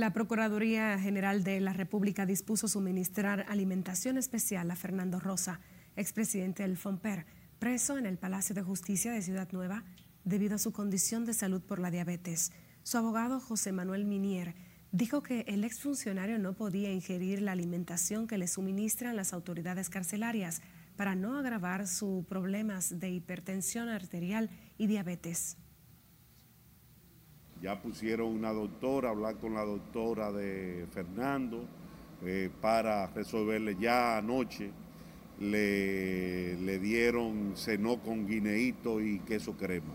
La 0.00 0.14
Procuraduría 0.14 0.98
General 0.98 1.44
de 1.44 1.60
la 1.60 1.74
República 1.74 2.24
dispuso 2.24 2.68
suministrar 2.68 3.44
alimentación 3.50 4.16
especial 4.16 4.70
a 4.70 4.74
Fernando 4.74 5.20
Rosa, 5.20 5.60
expresidente 5.94 6.62
del 6.62 6.78
FOMPER, 6.78 7.26
preso 7.58 7.98
en 7.98 8.06
el 8.06 8.16
Palacio 8.16 8.54
de 8.54 8.62
Justicia 8.62 9.12
de 9.12 9.20
Ciudad 9.20 9.52
Nueva 9.52 9.84
debido 10.24 10.54
a 10.54 10.58
su 10.58 10.72
condición 10.72 11.26
de 11.26 11.34
salud 11.34 11.60
por 11.60 11.80
la 11.80 11.90
diabetes. 11.90 12.50
Su 12.82 12.96
abogado 12.96 13.40
José 13.40 13.72
Manuel 13.72 14.06
Minier 14.06 14.54
dijo 14.90 15.22
que 15.22 15.44
el 15.46 15.64
exfuncionario 15.64 16.38
no 16.38 16.54
podía 16.54 16.90
ingerir 16.90 17.42
la 17.42 17.52
alimentación 17.52 18.26
que 18.26 18.38
le 18.38 18.48
suministran 18.48 19.16
las 19.16 19.34
autoridades 19.34 19.90
carcelarias 19.90 20.62
para 20.96 21.14
no 21.14 21.36
agravar 21.36 21.86
sus 21.86 22.24
problemas 22.24 23.00
de 23.00 23.10
hipertensión 23.10 23.90
arterial 23.90 24.48
y 24.78 24.86
diabetes. 24.86 25.58
Ya 27.62 27.80
pusieron 27.80 28.28
una 28.28 28.52
doctora, 28.52 29.10
hablar 29.10 29.36
con 29.36 29.52
la 29.52 29.64
doctora 29.64 30.32
de 30.32 30.86
Fernando 30.92 31.66
eh, 32.24 32.50
para 32.60 33.06
resolverle. 33.08 33.76
Ya 33.78 34.16
anoche 34.16 34.70
le, 35.38 36.56
le 36.56 36.78
dieron 36.78 37.52
cenó 37.56 37.98
con 37.98 38.26
guineíto 38.26 39.00
y 39.02 39.18
queso 39.20 39.58
crema, 39.58 39.92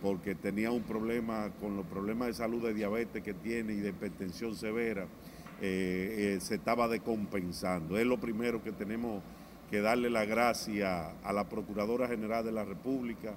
porque 0.00 0.36
tenía 0.36 0.70
un 0.70 0.82
problema 0.82 1.50
con 1.60 1.76
los 1.76 1.86
problemas 1.86 2.28
de 2.28 2.34
salud 2.34 2.62
de 2.62 2.72
diabetes 2.72 3.22
que 3.22 3.34
tiene 3.34 3.72
y 3.72 3.80
de 3.80 3.88
hipertensión 3.88 4.54
severa, 4.54 5.06
eh, 5.60 6.36
eh, 6.36 6.40
se 6.40 6.54
estaba 6.54 6.86
decompensando. 6.86 7.98
Es 7.98 8.06
lo 8.06 8.18
primero 8.18 8.62
que 8.62 8.70
tenemos 8.70 9.22
que 9.70 9.80
darle 9.80 10.08
la 10.08 10.24
gracia 10.24 11.12
a 11.22 11.32
la 11.32 11.48
Procuradora 11.48 12.06
General 12.06 12.44
de 12.44 12.52
la 12.52 12.64
República. 12.64 13.34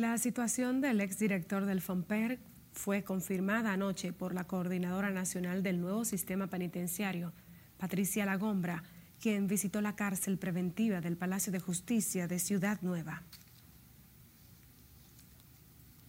La 0.00 0.16
situación 0.16 0.80
del 0.80 1.02
exdirector 1.02 1.66
del 1.66 1.82
FOMPER 1.82 2.38
fue 2.72 3.04
confirmada 3.04 3.74
anoche 3.74 4.14
por 4.14 4.32
la 4.32 4.44
Coordinadora 4.44 5.10
Nacional 5.10 5.62
del 5.62 5.78
Nuevo 5.78 6.06
Sistema 6.06 6.46
Penitenciario, 6.46 7.34
Patricia 7.76 8.24
Lagombra, 8.24 8.82
quien 9.20 9.46
visitó 9.46 9.82
la 9.82 9.96
cárcel 9.96 10.38
preventiva 10.38 11.02
del 11.02 11.18
Palacio 11.18 11.52
de 11.52 11.60
Justicia 11.60 12.26
de 12.26 12.38
Ciudad 12.38 12.80
Nueva. 12.80 13.24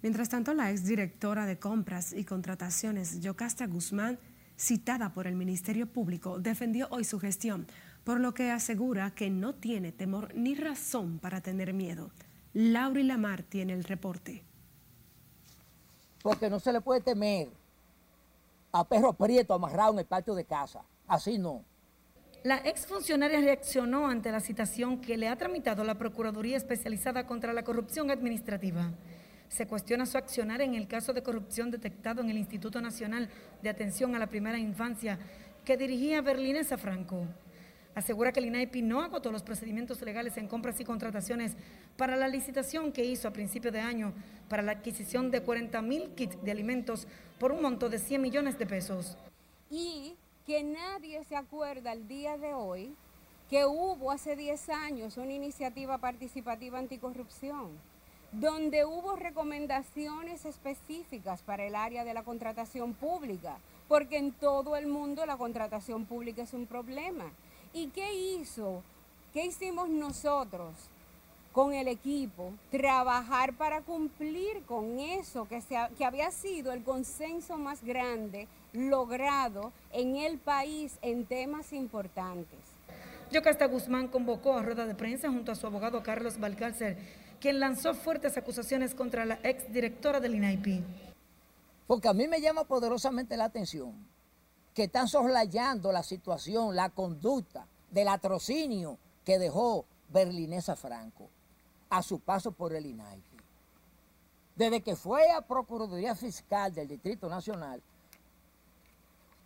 Mientras 0.01 0.29
tanto, 0.29 0.53
la 0.53 0.71
exdirectora 0.71 1.45
de 1.45 1.59
Compras 1.59 2.13
y 2.13 2.23
Contrataciones, 2.23 3.19
Yocasta 3.19 3.67
Guzmán, 3.67 4.19
citada 4.57 5.13
por 5.13 5.27
el 5.27 5.35
Ministerio 5.35 5.85
Público, 5.85 6.39
defendió 6.39 6.87
hoy 6.91 7.03
su 7.03 7.19
gestión, 7.19 7.67
por 8.05 8.21
lo 8.21 8.33
que 8.33 8.51
asegura 8.51 9.11
que 9.11 9.29
no 9.29 9.53
tiene 9.53 9.91
temor 9.91 10.33
ni 10.33 10.55
razón 10.55 11.19
para 11.19 11.41
tener 11.41 11.73
miedo. 11.73 12.09
Laura 12.53 13.01
Lamar 13.03 13.43
tiene 13.43 13.73
el 13.73 13.83
reporte. 13.83 14.43
Porque 16.21 16.49
no 16.49 16.59
se 16.59 16.73
le 16.73 16.81
puede 16.81 17.01
temer 17.01 17.49
a 18.73 18.83
perro 18.83 19.13
prieto 19.13 19.53
amarrado 19.53 19.93
en 19.93 19.99
el 19.99 20.05
patio 20.05 20.35
de 20.35 20.45
casa. 20.45 20.83
Así 21.07 21.37
no. 21.37 21.63
La 22.43 22.57
exfuncionaria 22.57 23.39
reaccionó 23.39 24.07
ante 24.07 24.31
la 24.31 24.39
citación 24.39 24.99
que 24.99 25.17
le 25.17 25.27
ha 25.27 25.35
tramitado 25.35 25.83
la 25.83 25.97
Procuraduría 25.97 26.57
Especializada 26.57 27.25
contra 27.25 27.53
la 27.53 27.63
Corrupción 27.63 28.09
Administrativa. 28.09 28.91
Se 29.47 29.67
cuestiona 29.67 30.05
su 30.05 30.17
accionar 30.17 30.61
en 30.61 30.75
el 30.75 30.87
caso 30.87 31.13
de 31.13 31.23
corrupción 31.23 31.71
detectado 31.71 32.21
en 32.21 32.29
el 32.29 32.37
Instituto 32.37 32.81
Nacional 32.81 33.29
de 33.61 33.69
Atención 33.69 34.15
a 34.15 34.19
la 34.19 34.27
Primera 34.27 34.57
Infancia 34.57 35.19
que 35.65 35.77
dirigía 35.77 36.21
Berlinesa 36.21 36.77
Franco 36.77 37.27
asegura 37.95 38.31
que 38.31 38.39
el 38.39 38.47
INAIPI 38.47 38.81
no 38.81 39.01
agotó 39.01 39.31
los 39.31 39.43
procedimientos 39.43 40.01
legales 40.01 40.37
en 40.37 40.47
compras 40.47 40.79
y 40.79 40.85
contrataciones 40.85 41.55
para 41.97 42.15
la 42.15 42.27
licitación 42.27 42.91
que 42.91 43.05
hizo 43.05 43.27
a 43.27 43.33
principio 43.33 43.71
de 43.71 43.79
año 43.79 44.13
para 44.49 44.63
la 44.63 44.73
adquisición 44.73 45.31
de 45.31 45.41
40 45.41 45.81
mil 45.81 46.09
kits 46.15 46.41
de 46.43 46.51
alimentos 46.51 47.07
por 47.39 47.51
un 47.51 47.61
monto 47.61 47.89
de 47.89 47.99
100 47.99 48.21
millones 48.21 48.57
de 48.57 48.65
pesos. 48.65 49.17
Y 49.69 50.15
que 50.45 50.63
nadie 50.63 51.23
se 51.23 51.35
acuerda 51.35 51.91
al 51.91 52.07
día 52.07 52.37
de 52.37 52.53
hoy 52.53 52.95
que 53.49 53.65
hubo 53.65 54.11
hace 54.11 54.35
10 54.35 54.69
años 54.69 55.17
una 55.17 55.33
iniciativa 55.33 55.97
participativa 55.97 56.79
anticorrupción, 56.79 57.71
donde 58.31 58.85
hubo 58.85 59.17
recomendaciones 59.17 60.45
específicas 60.45 61.41
para 61.41 61.65
el 61.65 61.75
área 61.75 62.05
de 62.05 62.13
la 62.13 62.23
contratación 62.23 62.93
pública, 62.93 63.57
porque 63.89 64.17
en 64.17 64.31
todo 64.31 64.77
el 64.77 64.87
mundo 64.87 65.25
la 65.25 65.35
contratación 65.35 66.05
pública 66.05 66.43
es 66.43 66.53
un 66.53 66.65
problema. 66.65 67.25
¿Y 67.73 67.87
qué 67.87 68.13
hizo? 68.13 68.83
¿Qué 69.33 69.45
hicimos 69.45 69.89
nosotros 69.89 70.73
con 71.53 71.73
el 71.73 71.87
equipo? 71.87 72.51
Trabajar 72.69 73.53
para 73.53 73.81
cumplir 73.81 74.63
con 74.65 74.99
eso 74.99 75.47
que, 75.47 75.61
que 75.97 76.05
había 76.05 76.31
sido 76.31 76.73
el 76.73 76.83
consenso 76.83 77.57
más 77.57 77.81
grande 77.83 78.47
logrado 78.73 79.71
en 79.93 80.17
el 80.17 80.37
país 80.37 80.97
en 81.01 81.25
temas 81.25 81.71
importantes. 81.71 82.59
Yocasta 83.31 83.67
Guzmán 83.67 84.09
convocó 84.09 84.53
a 84.53 84.61
rueda 84.61 84.85
de 84.85 84.95
prensa 84.95 85.29
junto 85.29 85.53
a 85.53 85.55
su 85.55 85.65
abogado 85.65 86.03
Carlos 86.03 86.37
Balcárcer, 86.37 86.97
quien 87.39 87.61
lanzó 87.61 87.93
fuertes 87.93 88.35
acusaciones 88.35 88.93
contra 88.93 89.23
la 89.23 89.39
exdirectora 89.43 90.19
del 90.19 90.35
INAIP. 90.35 90.83
Porque 91.87 92.09
a 92.09 92.13
mí 92.13 92.27
me 92.27 92.41
llama 92.41 92.65
poderosamente 92.65 93.37
la 93.37 93.45
atención 93.45 93.93
que 94.73 94.83
están 94.83 95.07
soslayando 95.07 95.91
la 95.91 96.03
situación, 96.03 96.75
la 96.75 96.89
conducta 96.89 97.67
del 97.89 98.07
atrocinio 98.07 98.97
que 99.25 99.37
dejó 99.37 99.85
Berlinesa 100.09 100.75
Franco 100.75 101.29
a 101.89 102.01
su 102.01 102.19
paso 102.19 102.51
por 102.51 102.73
el 102.73 102.85
INAI. 102.85 103.21
Desde 104.55 104.81
que 104.81 104.95
fue 104.95 105.29
a 105.31 105.41
Procuraduría 105.41 106.15
Fiscal 106.15 106.73
del 106.73 106.87
Distrito 106.87 107.27
Nacional, 107.29 107.81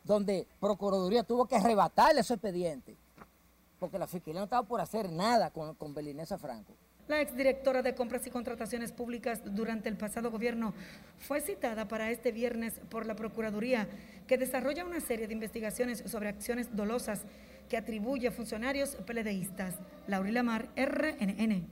donde 0.04 0.48
Procuraduría 0.60 1.24
tuvo 1.24 1.46
que 1.46 1.56
arrebatarle 1.56 2.22
ese 2.22 2.36
expediente, 2.36 2.96
porque 3.80 3.98
la 3.98 4.08
Fiscalía 4.08 4.42
no 4.42 4.46
estaba 4.46 4.68
por 4.68 4.82
hacer 4.82 5.12
nada 5.12 5.50
con, 5.50 5.74
con 5.76 5.94
Berlinesa 5.94 6.38
Franco. 6.38 6.74
La 7.08 7.22
exdirectora 7.22 7.84
de 7.84 7.94
Compras 7.94 8.26
y 8.26 8.32
Contrataciones 8.32 8.92
Públicas 8.92 9.42
durante 9.46 9.90
el 9.90 9.96
pasado 9.96 10.32
gobierno 10.32 10.74
fue 11.20 11.40
citada 11.40 11.88
para 11.88 12.10
este 12.10 12.32
viernes 12.32 12.82
por 12.90 13.06
la 13.06 13.16
Procuraduría, 13.16 13.88
que 14.26 14.40
desarrolla 14.40 14.86
una 14.86 15.00
serie 15.00 15.28
de 15.28 15.34
investigaciones 15.34 16.04
sobre 16.08 16.30
acciones 16.30 16.76
dolosas 16.76 17.22
que 17.70 17.78
atribuye 17.78 18.28
a 18.28 18.32
funcionarios 18.32 18.96
peledeístas. 19.06 19.76
Laurila 20.08 20.42
Mar, 20.42 20.70
RNN. 20.76 21.68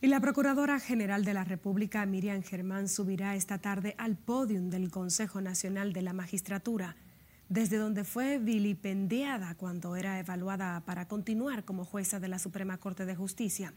Y 0.00 0.06
la 0.06 0.20
Procuradora 0.20 0.78
General 0.78 1.24
de 1.24 1.34
la 1.34 1.42
República, 1.42 2.06
Miriam 2.06 2.42
Germán, 2.44 2.88
subirá 2.88 3.34
esta 3.34 3.58
tarde 3.58 3.96
al 3.98 4.16
podium 4.16 4.70
del 4.70 4.92
Consejo 4.92 5.40
Nacional 5.40 5.92
de 5.92 6.02
la 6.02 6.12
Magistratura, 6.12 6.94
desde 7.48 7.78
donde 7.78 8.04
fue 8.04 8.38
vilipendiada 8.38 9.56
cuando 9.56 9.96
era 9.96 10.20
evaluada 10.20 10.84
para 10.84 11.08
continuar 11.08 11.64
como 11.64 11.84
jueza 11.84 12.20
de 12.20 12.28
la 12.28 12.38
Suprema 12.38 12.78
Corte 12.78 13.06
de 13.06 13.16
Justicia. 13.16 13.72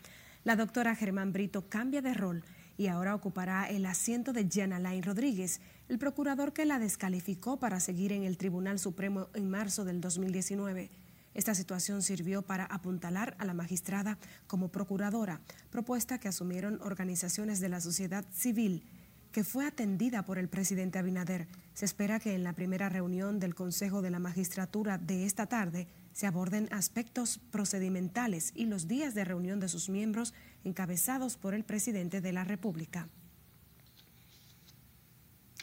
La 0.46 0.56
doctora 0.56 0.96
Germán 0.96 1.34
Brito 1.34 1.68
cambia 1.68 2.02
de 2.02 2.14
rol 2.14 2.44
y 2.78 2.88
ahora 2.88 3.14
ocupará 3.14 3.70
el 3.70 3.86
asiento 3.86 4.32
de 4.32 4.48
Jan 4.50 4.72
Alain 4.72 5.04
Rodríguez, 5.04 5.60
el 5.90 6.00
procurador 6.00 6.54
que 6.54 6.66
la 6.66 6.80
descalificó 6.80 7.60
para 7.60 7.82
seguir 7.82 8.14
en 8.14 8.24
el 8.24 8.38
Tribunal 8.38 8.80
Supremo 8.80 9.28
en 9.34 9.50
marzo 9.50 9.84
del 9.84 10.00
2019. 10.00 10.90
Esta 11.34 11.54
situación 11.54 12.02
sirvió 12.02 12.42
para 12.42 12.64
apuntalar 12.64 13.36
a 13.38 13.46
la 13.46 13.54
magistrada 13.54 14.18
como 14.48 14.70
procuradora, 14.70 15.42
propuesta 15.72 16.20
que 16.20 16.30
asumieron 16.30 16.80
organizaciones 16.82 17.60
de 17.60 17.70
la 17.70 17.82
sociedad 17.82 18.26
civil, 18.32 18.86
que 19.34 19.44
fue 19.44 19.66
atendida 19.66 20.24
por 20.24 20.38
el 20.38 20.48
presidente 20.48 21.00
Abinader. 21.00 21.48
Se 21.74 21.84
espera 21.84 22.20
que 22.20 22.34
en 22.34 22.46
la 22.46 22.54
primera 22.54 22.88
reunión 22.88 23.40
del 23.40 23.56
Consejo 23.56 24.02
de 24.02 24.10
la 24.10 24.20
Magistratura 24.20 24.98
de 24.98 25.26
esta 25.26 25.48
tarde 25.48 25.88
se 26.20 26.28
aborden 26.28 26.68
aspectos 26.72 27.40
procedimentales 27.50 28.52
y 28.54 28.66
los 28.66 28.90
días 28.90 29.16
de 29.16 29.24
reunión 29.24 29.62
de 29.62 29.70
sus 29.70 29.88
miembros 29.88 30.34
encabezados 30.66 31.38
por 31.38 31.54
el 31.54 31.64
presidente 31.64 32.20
de 32.20 32.34
la 32.34 32.44
República. 32.44 33.08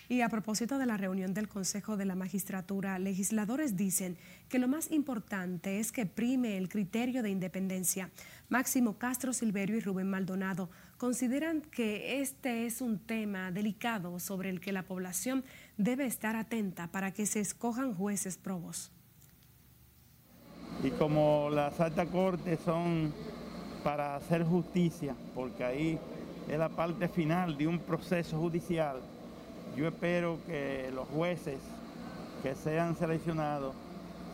Y 0.09 0.23
a 0.23 0.31
propósito 0.31 0.79
de 0.79 0.87
la 0.87 0.97
reunión 0.97 1.35
del 1.35 1.47
Consejo 1.47 1.99
de 1.99 2.07
la 2.07 2.15
Magistratura, 2.15 2.99
legisladores 2.99 3.77
dicen 3.77 4.17
que 4.49 4.59
lo 4.59 4.67
más 4.67 4.91
importante 4.91 5.79
es 5.79 5.93
que 5.93 6.07
prime 6.07 6.57
el 6.57 6.71
criterio 6.71 7.23
de 7.23 7.29
independencia. 7.29 8.11
Máximo 8.49 8.97
Castro 8.97 9.35
Silverio 9.35 9.77
y 9.77 9.81
Rubén 9.81 10.09
Maldonado 10.09 10.71
consideran 10.97 11.61
que 11.61 12.23
este 12.23 12.65
es 12.65 12.81
un 12.81 12.99
tema 12.99 13.53
delicado 13.53 14.19
sobre 14.21 14.49
el 14.49 14.61
que 14.61 14.73
la 14.73 14.85
población 14.85 15.45
debe 15.77 16.07
estar 16.07 16.35
atenta 16.35 16.91
para 16.91 17.13
que 17.13 17.27
se 17.27 17.41
escojan 17.41 17.93
jueces 17.93 18.39
probos 18.39 18.91
y 20.83 20.90
como 20.90 21.49
las 21.50 21.78
altas 21.80 22.09
cortes 22.09 22.61
son 22.64 23.12
para 23.83 24.16
hacer 24.16 24.45
justicia, 24.45 25.14
porque 25.35 25.64
ahí 25.64 25.99
es 26.49 26.59
la 26.59 26.68
parte 26.68 27.09
final 27.09 27.56
de 27.56 27.66
un 27.66 27.78
proceso 27.78 28.38
judicial, 28.38 28.97
yo 29.76 29.88
espero 29.88 30.38
que 30.47 30.90
los 30.95 31.06
jueces 31.09 31.59
que 32.42 32.54
sean 32.54 32.97
seleccionados 32.97 33.75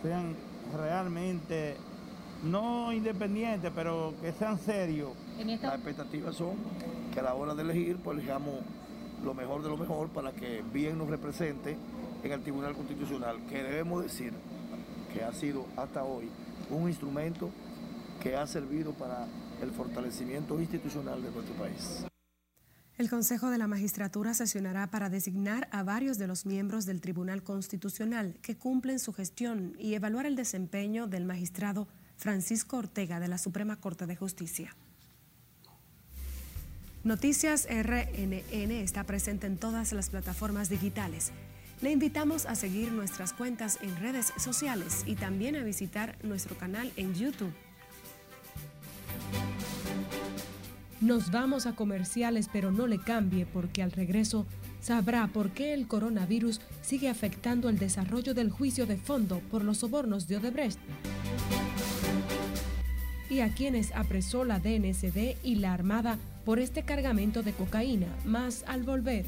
sean 0.02 0.34
realmente 0.76 1.76
no 2.44 2.92
independientes, 2.92 3.70
pero 3.74 4.14
que 4.20 4.32
sean 4.32 4.58
serios. 4.58 5.10
Las 5.38 5.74
expectativas 5.74 6.34
son 6.34 6.54
que 7.12 7.20
a 7.20 7.22
la 7.22 7.34
hora 7.34 7.54
de 7.54 7.62
elegir, 7.62 7.96
pues 7.98 8.18
elijamos 8.18 8.54
lo 9.24 9.34
mejor 9.34 9.62
de 9.62 9.68
lo 9.68 9.76
mejor 9.76 10.08
para 10.08 10.32
que 10.32 10.62
bien 10.72 10.98
nos 10.98 11.08
represente 11.08 11.76
en 12.22 12.32
el 12.32 12.40
Tribunal 12.42 12.74
Constitucional, 12.74 13.36
que 13.48 13.62
debemos 13.62 14.02
decir 14.02 14.32
que 15.12 15.22
ha 15.22 15.32
sido 15.32 15.66
hasta 15.76 16.04
hoy 16.04 16.28
un 16.70 16.88
instrumento 16.88 17.50
que 18.22 18.36
ha 18.36 18.46
servido 18.46 18.92
para 18.92 19.26
el 19.60 19.70
fortalecimiento 19.70 20.60
institucional 20.60 21.22
de 21.22 21.30
nuestro 21.30 21.54
país. 21.54 22.04
El 22.98 23.08
Consejo 23.08 23.50
de 23.50 23.58
la 23.58 23.66
Magistratura 23.66 24.34
sesionará 24.34 24.86
para 24.88 25.08
designar 25.08 25.68
a 25.72 25.82
varios 25.82 26.18
de 26.18 26.26
los 26.26 26.46
miembros 26.46 26.86
del 26.86 27.00
Tribunal 27.00 27.42
Constitucional 27.42 28.36
que 28.42 28.56
cumplen 28.56 28.98
su 28.98 29.12
gestión 29.12 29.74
y 29.78 29.94
evaluar 29.94 30.26
el 30.26 30.36
desempeño 30.36 31.06
del 31.06 31.24
magistrado 31.24 31.88
Francisco 32.16 32.76
Ortega 32.76 33.18
de 33.18 33.28
la 33.28 33.38
Suprema 33.38 33.76
Corte 33.76 34.06
de 34.06 34.14
Justicia. 34.14 34.76
Noticias 37.02 37.66
RNN 37.68 38.70
está 38.70 39.02
presente 39.04 39.48
en 39.48 39.56
todas 39.56 39.92
las 39.92 40.10
plataformas 40.10 40.68
digitales 40.68 41.32
le 41.82 41.90
invitamos 41.90 42.46
a 42.46 42.54
seguir 42.54 42.92
nuestras 42.92 43.32
cuentas 43.32 43.78
en 43.82 43.96
redes 43.96 44.32
sociales 44.38 45.02
y 45.04 45.16
también 45.16 45.56
a 45.56 45.64
visitar 45.64 46.16
nuestro 46.22 46.56
canal 46.56 46.92
en 46.96 47.12
YouTube. 47.14 47.52
Nos 51.00 51.32
vamos 51.32 51.66
a 51.66 51.74
comerciales, 51.74 52.48
pero 52.52 52.70
no 52.70 52.86
le 52.86 52.98
cambie 52.98 53.44
porque 53.44 53.82
al 53.82 53.90
regreso 53.90 54.46
sabrá 54.80 55.26
por 55.26 55.50
qué 55.50 55.74
el 55.74 55.88
coronavirus 55.88 56.60
sigue 56.80 57.08
afectando 57.08 57.68
el 57.68 57.78
desarrollo 57.78 58.34
del 58.34 58.50
juicio 58.50 58.86
de 58.86 58.96
fondo 58.96 59.40
por 59.50 59.64
los 59.64 59.78
sobornos 59.78 60.28
de 60.28 60.36
Odebrecht. 60.36 60.78
Y 63.28 63.40
a 63.40 63.52
quienes 63.52 63.90
apresó 63.92 64.44
la 64.44 64.60
DNCD 64.60 65.36
y 65.42 65.56
la 65.56 65.72
Armada 65.72 66.18
por 66.44 66.60
este 66.60 66.84
cargamento 66.84 67.42
de 67.42 67.52
cocaína, 67.52 68.06
más 68.24 68.62
al 68.68 68.84
volver. 68.84 69.26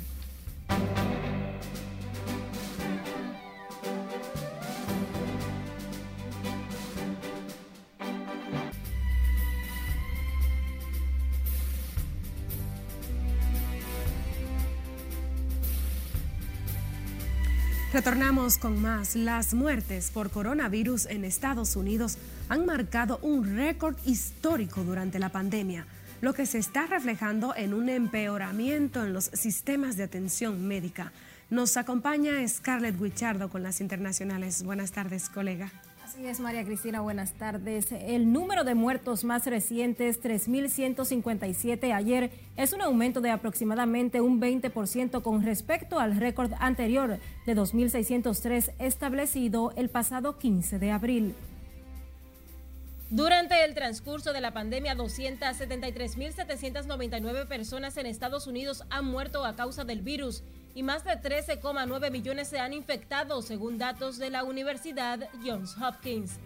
Retornamos 18.05 18.59
con 18.59 18.83
más. 18.83 19.17
Las 19.17 19.55
muertes 19.55 20.11
por 20.11 20.29
coronavirus 20.29 21.07
en 21.07 21.25
Estados 21.25 21.75
Unidos 21.75 22.19
han 22.51 22.67
marcado 22.67 23.19
un 23.23 23.57
récord 23.57 23.97
histórico 24.05 24.85
durante 24.85 25.19
la 25.19 25.31
pandemia, 25.31 25.87
lo 26.21 26.35
que 26.35 26.45
se 26.45 26.59
está 26.59 26.85
reflejando 26.85 27.55
en 27.57 27.73
un 27.73 27.89
empeoramiento 27.89 29.03
en 29.03 29.15
los 29.15 29.31
sistemas 29.33 29.97
de 29.97 30.03
atención 30.03 30.69
médica. 30.69 31.13
Nos 31.49 31.79
acompaña 31.79 32.47
Scarlett 32.47 33.01
Wichardo 33.01 33.49
con 33.49 33.63
las 33.63 33.81
internacionales. 33.81 34.65
Buenas 34.65 34.93
tardes, 34.93 35.31
colega. 35.31 35.73
Así 36.15 36.27
es, 36.29 36.39
María 36.39 36.65
Cristina, 36.65 37.01
buenas 37.01 37.33
tardes. 37.33 37.91
El 37.91 38.33
número 38.33 38.63
de 38.63 38.77
muertos 38.77 39.25
más 39.25 39.45
recientes, 39.47 40.23
3.157 40.23 41.93
ayer, 41.93 42.31
es 42.57 42.73
un 42.73 42.83
aumento 42.83 43.21
de 43.21 43.31
aproximadamente 43.31 44.21
un 44.21 44.41
20% 44.41 45.23
con 45.23 45.43
respecto 45.43 45.99
al 45.99 46.15
récord 46.15 46.53
anterior 46.61 47.19
de 47.47 47.57
2.603 47.57 48.75
establecido 48.79 49.73
el 49.75 49.91
pasado 49.91 50.39
15 50.39 50.79
de 50.79 50.93
abril. 50.93 51.35
Durante 53.11 53.65
el 53.65 53.75
transcurso 53.75 54.33
de 54.33 54.41
la 54.41 54.53
pandemia, 54.53 54.95
273.799 54.95 57.49
personas 57.49 57.97
en 57.97 58.07
Estados 58.07 58.47
Unidos 58.47 58.85
han 58.89 59.07
muerto 59.07 59.45
a 59.45 59.57
causa 59.57 59.83
del 59.83 60.03
virus 60.03 60.45
y 60.75 60.83
más 60.83 61.05
de 61.05 61.13
13,9 61.13 62.11
millones 62.11 62.49
se 62.49 62.59
han 62.59 62.73
infectado, 62.73 63.43
según 63.43 63.79
datos 63.79 64.19
de 64.19 64.31
la 64.31 64.45
Universidad 64.45 65.29
Johns 65.45 65.77
Hopkins. 65.81 66.39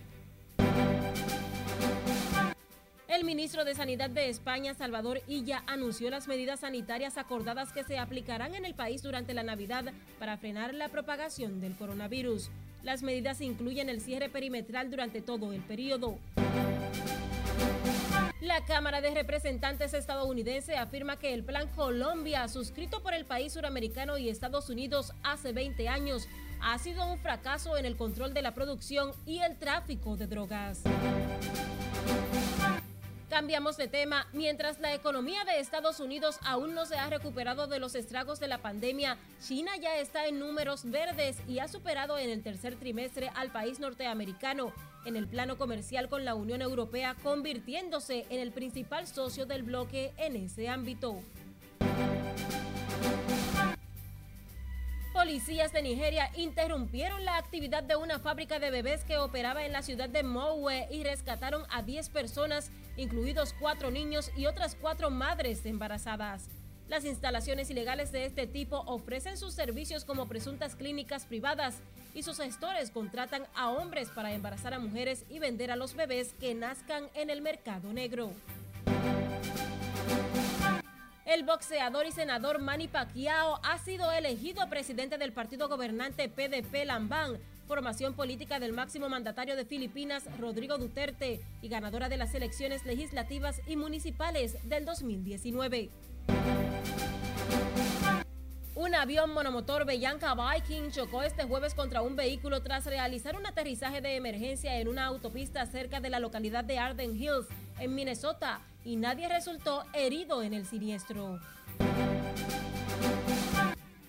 El 3.08 3.24
ministro 3.24 3.64
de 3.64 3.74
Sanidad 3.74 4.10
de 4.10 4.28
España, 4.28 4.74
Salvador 4.74 5.22
Illa, 5.26 5.64
anunció 5.66 6.10
las 6.10 6.28
medidas 6.28 6.60
sanitarias 6.60 7.16
acordadas 7.16 7.72
que 7.72 7.82
se 7.82 7.98
aplicarán 7.98 8.54
en 8.54 8.64
el 8.64 8.74
país 8.74 9.02
durante 9.02 9.32
la 9.32 9.42
Navidad 9.42 9.86
para 10.18 10.36
frenar 10.36 10.74
la 10.74 10.88
propagación 10.88 11.60
del 11.60 11.74
coronavirus. 11.74 12.50
Las 12.82 13.02
medidas 13.02 13.40
incluyen 13.40 13.88
el 13.88 14.02
cierre 14.02 14.28
perimetral 14.28 14.90
durante 14.90 15.22
todo 15.22 15.52
el 15.52 15.62
periodo. 15.62 16.18
La 18.40 18.64
Cámara 18.64 19.00
de 19.00 19.10
Representantes 19.10 19.94
estadounidense 19.94 20.76
afirma 20.76 21.18
que 21.18 21.34
el 21.34 21.42
Plan 21.42 21.66
Colombia, 21.74 22.46
suscrito 22.46 23.02
por 23.02 23.12
el 23.12 23.24
país 23.24 23.52
suramericano 23.54 24.16
y 24.16 24.28
Estados 24.28 24.70
Unidos 24.70 25.12
hace 25.24 25.52
20 25.52 25.88
años, 25.88 26.28
ha 26.60 26.78
sido 26.78 27.04
un 27.10 27.18
fracaso 27.18 27.76
en 27.76 27.84
el 27.84 27.96
control 27.96 28.34
de 28.34 28.42
la 28.42 28.54
producción 28.54 29.10
y 29.26 29.40
el 29.40 29.58
tráfico 29.58 30.16
de 30.16 30.28
drogas. 30.28 30.82
Cambiamos 33.28 33.76
de 33.76 33.88
tema. 33.88 34.28
Mientras 34.32 34.78
la 34.78 34.94
economía 34.94 35.44
de 35.44 35.58
Estados 35.58 35.98
Unidos 35.98 36.38
aún 36.44 36.74
no 36.74 36.86
se 36.86 36.96
ha 36.96 37.10
recuperado 37.10 37.66
de 37.66 37.80
los 37.80 37.96
estragos 37.96 38.38
de 38.38 38.46
la 38.46 38.58
pandemia, 38.58 39.18
China 39.44 39.72
ya 39.80 39.98
está 39.98 40.26
en 40.26 40.38
números 40.38 40.88
verdes 40.88 41.38
y 41.48 41.58
ha 41.58 41.66
superado 41.66 42.16
en 42.18 42.30
el 42.30 42.44
tercer 42.44 42.76
trimestre 42.76 43.32
al 43.34 43.50
país 43.50 43.80
norteamericano 43.80 44.72
en 45.04 45.16
el 45.16 45.28
plano 45.28 45.56
comercial 45.56 46.08
con 46.08 46.24
la 46.24 46.34
Unión 46.34 46.62
Europea, 46.62 47.16
convirtiéndose 47.22 48.26
en 48.30 48.40
el 48.40 48.52
principal 48.52 49.06
socio 49.06 49.46
del 49.46 49.62
bloque 49.62 50.12
en 50.16 50.36
ese 50.36 50.68
ámbito. 50.68 51.22
Policías 55.12 55.72
de 55.72 55.82
Nigeria 55.82 56.30
interrumpieron 56.36 57.24
la 57.24 57.38
actividad 57.38 57.82
de 57.82 57.96
una 57.96 58.20
fábrica 58.20 58.60
de 58.60 58.70
bebés 58.70 59.02
que 59.04 59.18
operaba 59.18 59.64
en 59.64 59.72
la 59.72 59.82
ciudad 59.82 60.08
de 60.08 60.22
Mowe 60.22 60.86
y 60.92 61.02
rescataron 61.02 61.64
a 61.70 61.82
10 61.82 62.08
personas, 62.10 62.70
incluidos 62.96 63.52
cuatro 63.58 63.90
niños 63.90 64.30
y 64.36 64.46
otras 64.46 64.76
cuatro 64.80 65.10
madres 65.10 65.66
embarazadas. 65.66 66.48
Las 66.88 67.04
instalaciones 67.04 67.68
ilegales 67.68 68.12
de 68.12 68.24
este 68.24 68.46
tipo 68.46 68.78
ofrecen 68.86 69.36
sus 69.36 69.52
servicios 69.52 70.06
como 70.06 70.26
presuntas 70.26 70.74
clínicas 70.74 71.26
privadas 71.26 71.82
y 72.14 72.22
sus 72.22 72.38
gestores 72.38 72.90
contratan 72.90 73.46
a 73.54 73.68
hombres 73.70 74.08
para 74.08 74.32
embarazar 74.32 74.72
a 74.72 74.78
mujeres 74.78 75.26
y 75.28 75.38
vender 75.38 75.70
a 75.70 75.76
los 75.76 75.94
bebés 75.94 76.32
que 76.40 76.54
nazcan 76.54 77.08
en 77.14 77.28
el 77.28 77.42
mercado 77.42 77.92
negro. 77.92 78.32
El 81.26 81.44
boxeador 81.44 82.06
y 82.06 82.10
senador 82.10 82.58
Manny 82.58 82.88
Pacquiao 82.88 83.60
ha 83.62 83.76
sido 83.76 84.10
elegido 84.10 84.66
presidente 84.70 85.18
del 85.18 85.34
partido 85.34 85.68
gobernante 85.68 86.30
PDP 86.30 86.86
Lambán, 86.86 87.36
formación 87.66 88.14
política 88.14 88.58
del 88.60 88.72
máximo 88.72 89.10
mandatario 89.10 89.56
de 89.56 89.66
Filipinas, 89.66 90.24
Rodrigo 90.38 90.78
Duterte, 90.78 91.42
y 91.60 91.68
ganadora 91.68 92.08
de 92.08 92.16
las 92.16 92.34
elecciones 92.34 92.86
legislativas 92.86 93.60
y 93.66 93.76
municipales 93.76 94.56
del 94.66 94.86
2019. 94.86 95.90
Un 98.78 98.94
avión 98.94 99.34
monomotor 99.34 99.84
Bellanca 99.84 100.36
Viking 100.36 100.92
chocó 100.92 101.24
este 101.24 101.42
jueves 101.42 101.74
contra 101.74 102.00
un 102.00 102.14
vehículo 102.14 102.62
tras 102.62 102.86
realizar 102.86 103.34
un 103.34 103.44
aterrizaje 103.44 104.00
de 104.00 104.14
emergencia 104.14 104.78
en 104.78 104.86
una 104.86 105.06
autopista 105.06 105.66
cerca 105.66 105.98
de 105.98 106.10
la 106.10 106.20
localidad 106.20 106.62
de 106.62 106.78
Arden 106.78 107.16
Hills, 107.16 107.48
en 107.80 107.96
Minnesota, 107.96 108.60
y 108.84 108.94
nadie 108.94 109.28
resultó 109.28 109.82
herido 109.94 110.44
en 110.44 110.54
el 110.54 110.64
siniestro. 110.64 111.40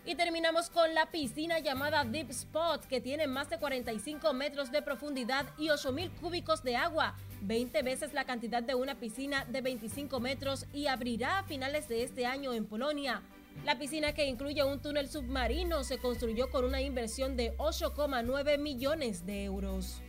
Y 0.06 0.14
terminamos 0.14 0.70
con 0.70 0.94
la 0.94 1.08
piscina 1.08 1.58
llamada 1.58 2.04
Deep 2.04 2.30
Spot, 2.30 2.86
que 2.86 3.02
tiene 3.02 3.26
más 3.26 3.50
de 3.50 3.58
45 3.58 4.32
metros 4.34 4.72
de 4.72 4.84
profundidad 4.84 5.48
y 5.58 5.72
8 5.72 5.92
mil 5.94 6.12
cúbicos 6.12 6.62
de 6.62 6.76
agua, 6.76 7.16
20 7.42 7.82
veces 7.82 8.14
la 8.14 8.26
cantidad 8.26 8.62
de 8.62 8.76
una 8.76 9.00
piscina 9.00 9.46
de 9.46 9.62
25 9.62 10.20
metros 10.20 10.68
y 10.74 10.86
abrirá 10.86 11.40
a 11.40 11.44
finales 11.44 11.88
de 11.88 12.04
este 12.04 12.28
año 12.28 12.54
en 12.54 12.68
Polonia. 12.68 13.24
La 13.66 13.78
piscina 13.78 14.14
que 14.14 14.26
incluye 14.26 14.64
un 14.64 14.80
túnel 14.80 15.10
submarino 15.10 15.84
se 15.84 15.98
construyó 15.98 16.50
con 16.50 16.66
una 16.66 16.82
inversión 16.82 17.36
de 17.36 17.56
8,9 17.58 18.58
millones 18.58 19.26
de 19.26 19.44
euros. 19.44 20.02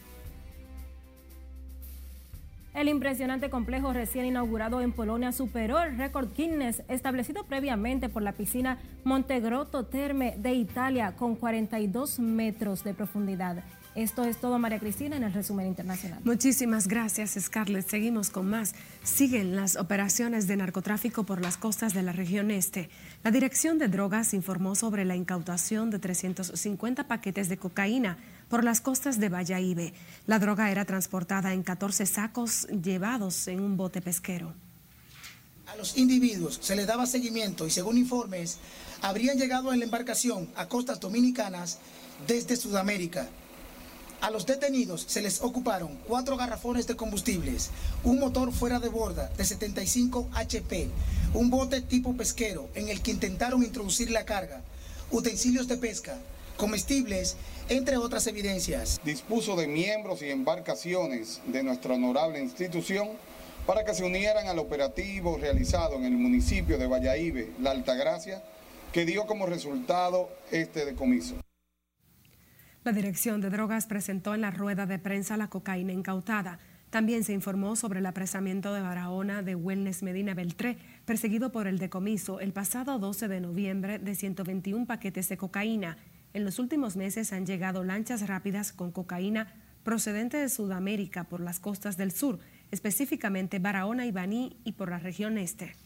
El 2.73 2.89
impresionante 2.89 3.51
complejo 3.51 3.93
recién 3.93 4.27
inaugurado 4.27 4.81
en 4.81 4.93
Polonia 4.93 5.33
superó 5.33 5.81
el 5.83 5.99
récord 5.99 6.29
Guinness 6.37 6.85
establecido 6.89 7.43
previamente 7.45 8.09
por 8.09 8.23
la 8.23 8.33
piscina 8.33 8.79
Montegrotto 9.03 9.87
Terme 9.87 10.37
de 10.39 10.55
Italia 10.55 11.17
con 11.17 11.35
42 11.35 12.21
metros 12.21 12.85
de 12.85 12.95
profundidad. 12.95 13.65
Esto 13.97 14.25
es 14.25 14.37
todo, 14.37 14.57
María 14.61 14.79
Cristina, 14.79 15.17
en 15.17 15.25
el 15.25 15.33
resumen 15.33 15.67
internacional. 15.67 16.21
Muchísimas 16.23 16.87
gracias, 16.87 17.37
Scarlett. 17.41 17.89
Seguimos 17.89 18.31
con 18.31 18.49
más. 18.49 18.77
Siguen 19.03 19.57
las 19.57 19.75
operaciones 19.75 20.47
de 20.47 20.57
narcotráfico 20.57 21.25
por 21.25 21.41
las 21.41 21.57
costas 21.57 21.93
de 21.93 22.05
la 22.05 22.13
región 22.13 22.53
este. 22.53 22.89
La 23.23 23.31
Dirección 23.31 23.77
de 23.77 23.89
Drogas 23.89 24.33
informó 24.33 24.75
sobre 24.75 25.05
la 25.05 25.15
incautación 25.15 25.91
de 25.91 25.99
350 25.99 27.07
paquetes 27.07 27.51
de 27.51 27.59
cocaína 27.59 28.17
por 28.49 28.65
las 28.65 28.81
costas 28.81 29.21
de 29.21 29.29
Valladolid. 29.29 29.93
La 30.27 30.39
droga 30.39 30.71
era 30.71 30.87
transportada 30.87 31.53
en 31.53 31.63
14 31.63 32.07
sacos 32.07 32.67
llevados 32.69 33.47
en 33.47 33.61
un 33.61 33.77
bote 33.77 34.01
pesquero. 34.01 34.55
A 35.67 35.77
los 35.77 35.99
individuos 35.99 36.61
se 36.63 36.75
les 36.75 36.87
daba 36.87 37.05
seguimiento 37.05 37.67
y 37.67 37.71
según 37.71 37.99
informes, 37.99 38.59
habrían 39.03 39.37
llegado 39.37 39.71
en 39.75 39.81
la 39.81 39.85
embarcación 39.85 40.49
a 40.57 40.67
costas 40.67 40.99
dominicanas 40.99 41.79
desde 42.27 42.57
Sudamérica. 42.57 43.29
A 44.21 44.31
los 44.31 44.45
detenidos 44.45 45.07
se 45.09 45.23
les 45.23 45.41
ocuparon 45.41 45.97
cuatro 46.07 46.37
garrafones 46.37 46.87
de 46.87 46.95
combustibles, 46.95 47.71
un 48.05 48.19
motor 48.19 48.53
fuera 48.53 48.79
de 48.79 48.91
borda 48.91 49.31
de 49.39 49.45
75 49.47 50.29
HP, 50.35 50.91
un 51.33 51.49
bote 51.49 51.81
tipo 51.81 52.15
pesquero 52.15 52.69
en 52.75 52.91
el 52.91 53.01
que 53.01 53.13
intentaron 53.13 53.63
introducir 53.63 54.11
la 54.11 54.27
carga, 54.27 54.61
utensilios 55.11 55.69
de 55.69 55.79
pesca, 55.79 56.19
comestibles, 56.59 57.37
entre 57.71 57.97
otras 57.97 58.27
evidencias. 58.27 59.01
Dispuso 59.03 59.57
de 59.57 59.67
miembros 59.67 60.21
y 60.21 60.29
embarcaciones 60.29 61.41
de 61.47 61.63
nuestra 61.63 61.95
honorable 61.95 62.43
institución 62.43 63.09
para 63.67 63.87
que 63.87 63.95
se 63.95 64.05
unieran 64.05 64.49
al 64.49 64.59
operativo 64.59 65.39
realizado 65.39 65.95
en 65.95 66.05
el 66.05 66.13
municipio 66.13 66.77
de 66.77 66.87
Valladolid, 66.87 67.47
La 67.63 67.71
Altagracia, 67.71 68.43
que 68.93 69.07
dio 69.07 69.27
como 69.27 69.47
resultado 69.47 70.29
este 70.51 70.85
decomiso. 70.85 71.37
La 72.91 72.97
Dirección 72.97 73.41
de 73.41 73.51
Drogas 73.51 73.87
presentó 73.87 74.35
en 74.35 74.41
la 74.41 74.51
rueda 74.51 74.85
de 74.85 74.99
prensa 74.99 75.37
la 75.37 75.47
cocaína 75.47 75.93
incautada. 75.93 76.59
También 76.91 77.23
se 77.23 77.33
informó 77.33 77.77
sobre 77.77 78.01
el 78.01 78.07
apresamiento 78.07 78.75
de 78.75 78.81
Barahona 78.81 79.45
de 79.45 79.55
Wellness 79.55 80.03
Medina 80.03 80.35
Beltré, 80.35 80.77
perseguido 81.05 81.53
por 81.53 81.69
el 81.69 81.79
decomiso 81.79 82.41
el 82.41 82.53
pasado 82.53 82.99
12 82.99 83.29
de 83.29 83.41
noviembre 83.41 84.01
de 84.01 84.17
121 84.17 84.87
paquetes 84.87 85.29
de 85.29 85.37
cocaína. 85.37 85.99
En 86.35 86.45
los 86.45 86.59
últimos 86.59 86.97
meses 86.97 87.33
han 87.33 87.47
llegado 87.47 87.85
lanchas 87.85 88.27
rápidas 88.27 88.73
con 88.73 88.91
cocaína 88.91 89.55
procedente 89.85 90.39
de 90.39 90.49
Sudamérica 90.49 91.23
por 91.23 91.41
las 91.41 91.61
costas 91.61 91.97
del 91.97 92.11
sur, 92.11 92.41
específicamente 92.73 93.61
Barahona 93.61 94.05
y 94.05 94.11
Baní 94.11 94.57
y 94.65 94.73
por 94.73 94.91
la 94.91 94.99
región 94.99 95.39
este. 95.39 95.77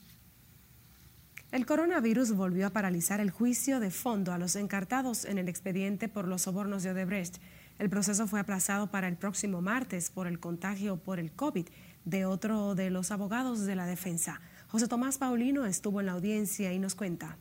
El 1.54 1.66
coronavirus 1.66 2.32
volvió 2.32 2.66
a 2.66 2.70
paralizar 2.70 3.20
el 3.20 3.30
juicio 3.30 3.78
de 3.78 3.92
fondo 3.92 4.32
a 4.32 4.38
los 4.38 4.56
encartados 4.56 5.24
en 5.24 5.38
el 5.38 5.48
expediente 5.48 6.08
por 6.08 6.26
los 6.26 6.42
sobornos 6.42 6.82
de 6.82 6.90
Odebrecht. 6.90 7.36
El 7.78 7.88
proceso 7.88 8.26
fue 8.26 8.40
aplazado 8.40 8.88
para 8.88 9.06
el 9.06 9.16
próximo 9.16 9.62
martes 9.62 10.10
por 10.10 10.26
el 10.26 10.40
contagio 10.40 10.96
por 10.96 11.20
el 11.20 11.30
COVID 11.30 11.68
de 12.06 12.24
otro 12.24 12.74
de 12.74 12.90
los 12.90 13.12
abogados 13.12 13.66
de 13.66 13.76
la 13.76 13.86
defensa. 13.86 14.40
José 14.66 14.88
Tomás 14.88 15.18
Paulino 15.18 15.64
estuvo 15.64 16.00
en 16.00 16.06
la 16.06 16.12
audiencia 16.14 16.72
y 16.72 16.80
nos 16.80 16.96
cuenta. 16.96 17.38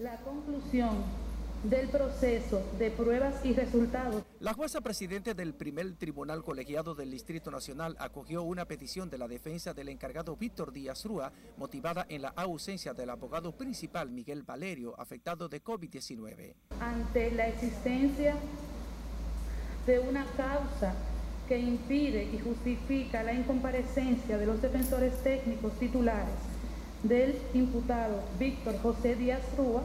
La 0.00 0.16
conclusión 0.16 0.96
del 1.64 1.88
proceso 1.88 2.62
de 2.78 2.90
pruebas 2.90 3.44
y 3.44 3.54
resultados. 3.54 4.22
La 4.38 4.52
jueza 4.52 4.82
presidente 4.82 5.34
del 5.34 5.54
primer 5.54 5.94
tribunal 5.96 6.44
colegiado 6.44 6.94
del 6.94 7.10
Distrito 7.10 7.50
Nacional 7.50 7.96
acogió 7.98 8.42
una 8.42 8.66
petición 8.66 9.08
de 9.08 9.18
la 9.18 9.26
defensa 9.28 9.72
del 9.72 9.88
encargado 9.88 10.36
Víctor 10.36 10.72
Díaz 10.72 11.04
Rúa, 11.06 11.32
motivada 11.56 12.04
en 12.08 12.22
la 12.22 12.28
ausencia 12.36 12.92
del 12.92 13.10
abogado 13.10 13.52
principal 13.56 14.10
Miguel 14.10 14.42
Valerio, 14.42 14.94
afectado 15.00 15.48
de 15.48 15.64
COVID-19. 15.64 16.54
Ante 16.80 17.30
la 17.30 17.48
existencia 17.48 18.36
de 19.86 19.98
una 20.00 20.26
causa 20.36 20.94
que 21.48 21.58
impide 21.58 22.24
y 22.24 22.38
justifica 22.38 23.22
la 23.22 23.32
incomparecencia 23.32 24.36
de 24.36 24.46
los 24.46 24.60
defensores 24.60 25.22
técnicos 25.22 25.72
titulares 25.78 26.34
del 27.02 27.38
imputado 27.54 28.22
Víctor 28.38 28.78
José 28.82 29.14
Díaz 29.14 29.42
Rúa, 29.56 29.82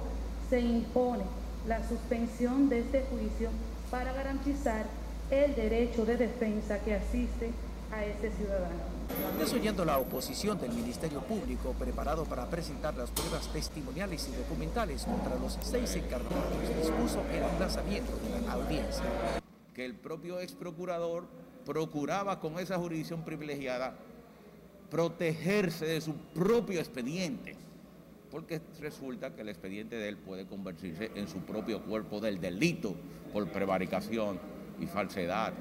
se 0.49 0.59
impone 0.61 1.38
la 1.67 1.87
suspensión 1.87 2.69
de 2.69 2.79
este 2.79 3.03
juicio 3.09 3.49
para 3.91 4.13
garantizar 4.13 4.85
el 5.31 5.55
derecho 5.55 6.05
de 6.05 6.17
defensa 6.17 6.79
que 6.79 6.95
asiste 6.95 7.51
a 7.91 8.05
este 8.05 8.31
ciudadano. 8.31 8.99
Desoyendo 9.39 9.83
la 9.83 9.97
oposición 9.97 10.59
del 10.59 10.71
Ministerio 10.71 11.21
Público 11.21 11.73
preparado 11.77 12.25
para 12.25 12.45
presentar 12.47 12.95
las 12.95 13.09
pruebas 13.09 13.47
testimoniales 13.47 14.29
y 14.31 14.37
documentales 14.37 15.05
contra 15.05 15.35
los 15.35 15.57
seis 15.61 15.95
encargados, 15.95 16.35
dispuso 16.77 17.21
el 17.31 17.43
aplazamiento 17.43 18.11
de 18.17 18.41
la 18.45 18.53
audiencia. 18.53 19.03
Que 19.73 19.85
el 19.85 19.95
propio 19.95 20.39
ex 20.39 20.53
procurador 20.53 21.25
procuraba 21.65 22.39
con 22.39 22.59
esa 22.59 22.77
jurisdicción 22.77 23.23
privilegiada 23.23 23.95
protegerse 24.89 25.85
de 25.85 26.01
su 26.01 26.13
propio 26.13 26.79
expediente 26.79 27.55
porque 28.31 28.61
resulta 28.79 29.33
que 29.33 29.41
el 29.41 29.49
expediente 29.49 29.95
de 29.95 30.09
él 30.09 30.17
puede 30.17 30.45
convertirse 30.45 31.11
en 31.15 31.27
su 31.27 31.39
propio 31.39 31.83
cuerpo 31.83 32.19
del 32.19 32.39
delito 32.39 32.95
por 33.33 33.47
prevaricación 33.49 34.39
y 34.79 34.85
falsedad. 34.85 35.53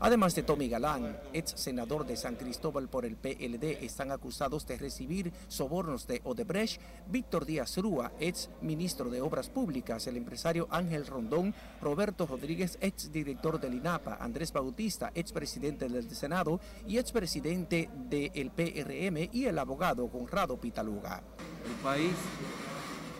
Además 0.00 0.34
de 0.36 0.44
Tommy 0.44 0.68
Galán, 0.68 1.18
ex 1.32 1.50
senador 1.56 2.06
de 2.06 2.16
San 2.16 2.36
Cristóbal 2.36 2.88
por 2.88 3.04
el 3.04 3.16
PLD, 3.16 3.84
están 3.84 4.12
acusados 4.12 4.64
de 4.66 4.76
recibir 4.76 5.32
sobornos 5.48 6.06
de 6.06 6.20
Odebrecht, 6.22 6.80
Víctor 7.08 7.44
Díaz 7.44 7.76
Rúa, 7.78 8.12
ex 8.20 8.48
ministro 8.62 9.10
de 9.10 9.20
Obras 9.20 9.48
Públicas, 9.50 10.06
el 10.06 10.16
empresario 10.16 10.68
Ángel 10.70 11.04
Rondón, 11.04 11.52
Roberto 11.82 12.26
Rodríguez, 12.26 12.78
ex 12.80 13.10
director 13.10 13.60
del 13.60 13.74
INAPA, 13.74 14.18
Andrés 14.20 14.52
Bautista, 14.52 15.10
ex 15.16 15.32
presidente 15.32 15.88
del 15.88 16.08
Senado 16.14 16.60
y 16.86 16.98
ex 16.98 17.10
presidente 17.10 17.90
del 18.08 18.52
PRM 18.52 19.30
y 19.32 19.46
el 19.46 19.58
abogado 19.58 20.08
Conrado 20.08 20.56
Pitaluga. 20.58 21.22
El 21.66 21.74
país 21.82 22.14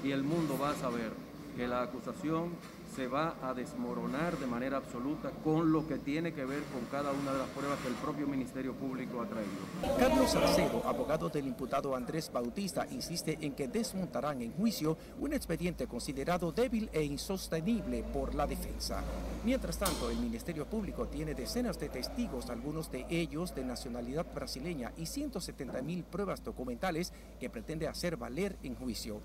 y 0.05 0.13
el 0.13 0.23
mundo 0.23 0.57
va 0.57 0.71
a 0.71 0.77
saber 0.77 1.11
que 1.57 1.67
la 1.67 1.83
acusación 1.83 2.53
se 2.99 3.07
va 3.07 3.37
a 3.43 3.55
desmoronar 3.55 4.37
de 4.39 4.47
manera 4.49 4.79
absoluta 4.79 5.31
con 5.45 5.71
lo 5.71 5.87
que 5.87 5.99
tiene 5.99 6.33
que 6.33 6.45
ver 6.45 6.65
con 6.65 6.85
cada 6.91 7.13
una 7.13 7.31
de 7.31 7.39
las 7.39 7.49
pruebas 7.51 7.79
que 7.79 7.87
el 7.87 7.95
propio 7.95 8.27
Ministerio 8.27 8.75
Público 8.75 9.21
ha 9.21 9.27
traído. 9.27 9.97
Carlos 10.01 10.33
Salcedo, 10.33 10.83
abogado 10.85 11.29
del 11.29 11.47
imputado 11.47 11.95
Andrés 11.95 12.29
Bautista, 12.33 12.89
insiste 12.91 13.39
en 13.41 13.55
que 13.55 13.69
desmontarán 13.69 14.43
en 14.43 14.53
juicio 14.53 14.99
un 15.21 15.33
expediente 15.33 15.87
considerado 15.87 16.51
débil 16.51 16.91
e 16.93 17.05
insostenible 17.05 18.03
por 18.03 18.35
la 18.35 18.49
defensa. 18.49 19.01
Mientras 19.45 19.79
tanto, 19.79 20.11
el 20.11 20.19
Ministerio 20.19 20.67
Público 20.67 21.07
tiene 21.07 21.37
decenas 21.37 21.79
de 21.79 21.91
testigos, 21.91 22.51
algunos 22.51 22.91
de 22.91 23.07
ellos 23.11 23.55
de 23.55 23.63
nacionalidad 23.63 24.27
brasileña, 24.35 24.93
y 24.97 25.07
170 25.07 25.83
mil 25.83 26.03
pruebas 26.03 26.43
documentales 26.43 27.13
que 27.39 27.49
pretende 27.49 27.87
hacer 27.87 28.17
valer 28.17 28.59
en 28.65 28.75
juicio. 28.75 29.21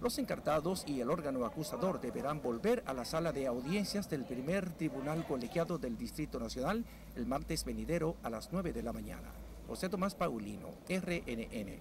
Los 0.00 0.18
encartados 0.18 0.84
y 0.86 1.00
el 1.00 1.10
órgano 1.10 1.44
acusador 1.44 2.00
deberán 2.00 2.40
volver 2.40 2.84
a 2.86 2.92
la 2.92 3.04
sala 3.04 3.32
de 3.32 3.48
audiencias 3.48 4.08
del 4.08 4.24
primer 4.24 4.70
tribunal 4.70 5.26
colegiado 5.26 5.76
del 5.76 5.98
Distrito 5.98 6.38
Nacional 6.38 6.84
el 7.16 7.26
martes 7.26 7.64
venidero 7.64 8.14
a 8.22 8.30
las 8.30 8.52
9 8.52 8.72
de 8.72 8.82
la 8.84 8.92
mañana. 8.92 9.32
José 9.66 9.88
Tomás 9.88 10.14
Paulino, 10.14 10.68
RNN. 10.88 11.78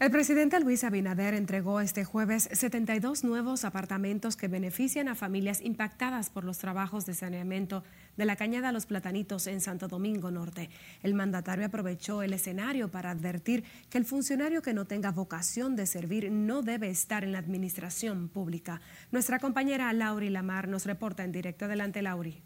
El 0.00 0.12
presidente 0.12 0.60
Luis 0.60 0.84
Abinader 0.84 1.34
entregó 1.34 1.80
este 1.80 2.04
jueves 2.04 2.48
72 2.52 3.24
nuevos 3.24 3.64
apartamentos 3.64 4.36
que 4.36 4.46
benefician 4.46 5.08
a 5.08 5.16
familias 5.16 5.60
impactadas 5.60 6.30
por 6.30 6.44
los 6.44 6.58
trabajos 6.58 7.04
de 7.04 7.14
saneamiento 7.14 7.82
de 8.16 8.24
la 8.24 8.36
Cañada 8.36 8.70
Los 8.70 8.86
Platanitos 8.86 9.48
en 9.48 9.60
Santo 9.60 9.88
Domingo 9.88 10.30
Norte. 10.30 10.70
El 11.02 11.14
mandatario 11.14 11.66
aprovechó 11.66 12.22
el 12.22 12.32
escenario 12.32 12.92
para 12.92 13.10
advertir 13.10 13.64
que 13.90 13.98
el 13.98 14.04
funcionario 14.04 14.62
que 14.62 14.72
no 14.72 14.84
tenga 14.84 15.10
vocación 15.10 15.74
de 15.74 15.86
servir 15.86 16.30
no 16.30 16.62
debe 16.62 16.90
estar 16.90 17.24
en 17.24 17.32
la 17.32 17.40
administración 17.40 18.28
pública. 18.28 18.80
Nuestra 19.10 19.40
compañera 19.40 19.92
Lauri 19.92 20.30
Lamar 20.30 20.68
nos 20.68 20.86
reporta 20.86 21.24
en 21.24 21.32
directo. 21.32 21.64
Adelante, 21.64 22.02
Lauri. 22.02 22.40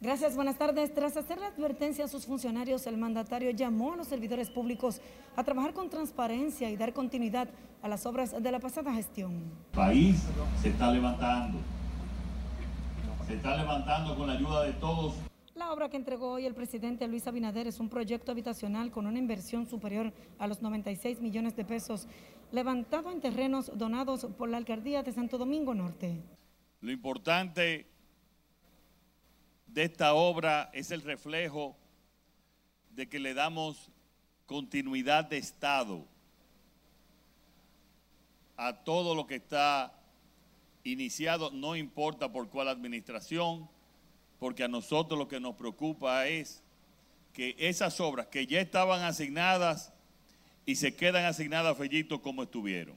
Gracias, 0.00 0.36
buenas 0.36 0.58
tardes. 0.58 0.92
Tras 0.92 1.16
hacer 1.16 1.38
la 1.38 1.46
advertencia 1.46 2.04
a 2.04 2.08
sus 2.08 2.26
funcionarios, 2.26 2.86
el 2.86 2.98
mandatario 2.98 3.50
llamó 3.50 3.94
a 3.94 3.96
los 3.96 4.06
servidores 4.06 4.50
públicos 4.50 5.00
a 5.36 5.42
trabajar 5.42 5.72
con 5.72 5.88
transparencia 5.88 6.70
y 6.70 6.76
dar 6.76 6.92
continuidad 6.92 7.48
a 7.80 7.88
las 7.88 8.04
obras 8.04 8.42
de 8.42 8.52
la 8.52 8.60
pasada 8.60 8.92
gestión. 8.92 9.32
El 9.72 9.76
país 9.76 10.22
se 10.60 10.68
está 10.68 10.92
levantando. 10.92 11.58
Se 13.26 13.34
está 13.34 13.56
levantando 13.56 14.16
con 14.16 14.26
la 14.26 14.34
ayuda 14.34 14.64
de 14.64 14.72
todos. 14.74 15.14
La 15.54 15.72
obra 15.72 15.88
que 15.88 15.96
entregó 15.96 16.32
hoy 16.32 16.44
el 16.44 16.54
presidente 16.54 17.08
Luis 17.08 17.26
Abinader 17.26 17.66
es 17.66 17.80
un 17.80 17.88
proyecto 17.88 18.32
habitacional 18.32 18.90
con 18.90 19.06
una 19.06 19.18
inversión 19.18 19.66
superior 19.66 20.12
a 20.38 20.46
los 20.46 20.60
96 20.60 21.22
millones 21.22 21.56
de 21.56 21.64
pesos, 21.64 22.06
levantado 22.52 23.10
en 23.10 23.22
terrenos 23.22 23.72
donados 23.74 24.26
por 24.36 24.50
la 24.50 24.58
alcaldía 24.58 25.02
de 25.02 25.12
Santo 25.12 25.38
Domingo 25.38 25.74
Norte. 25.74 26.20
Lo 26.82 26.92
importante 26.92 27.86
de 29.76 29.82
esta 29.82 30.14
obra 30.14 30.70
es 30.72 30.90
el 30.90 31.02
reflejo 31.02 31.76
de 32.92 33.10
que 33.10 33.18
le 33.18 33.34
damos 33.34 33.90
continuidad 34.46 35.26
de 35.26 35.36
Estado 35.36 36.06
a 38.56 38.72
todo 38.84 39.14
lo 39.14 39.26
que 39.26 39.34
está 39.34 39.92
iniciado, 40.82 41.50
no 41.50 41.76
importa 41.76 42.32
por 42.32 42.48
cuál 42.48 42.68
administración, 42.68 43.68
porque 44.38 44.64
a 44.64 44.68
nosotros 44.68 45.18
lo 45.18 45.28
que 45.28 45.40
nos 45.40 45.56
preocupa 45.56 46.26
es 46.26 46.62
que 47.34 47.54
esas 47.58 48.00
obras 48.00 48.28
que 48.28 48.46
ya 48.46 48.62
estaban 48.62 49.02
asignadas 49.02 49.92
y 50.64 50.76
se 50.76 50.96
quedan 50.96 51.26
asignadas 51.26 51.72
a 51.72 51.74
Fellito 51.74 52.22
como 52.22 52.44
estuvieron. 52.44 52.96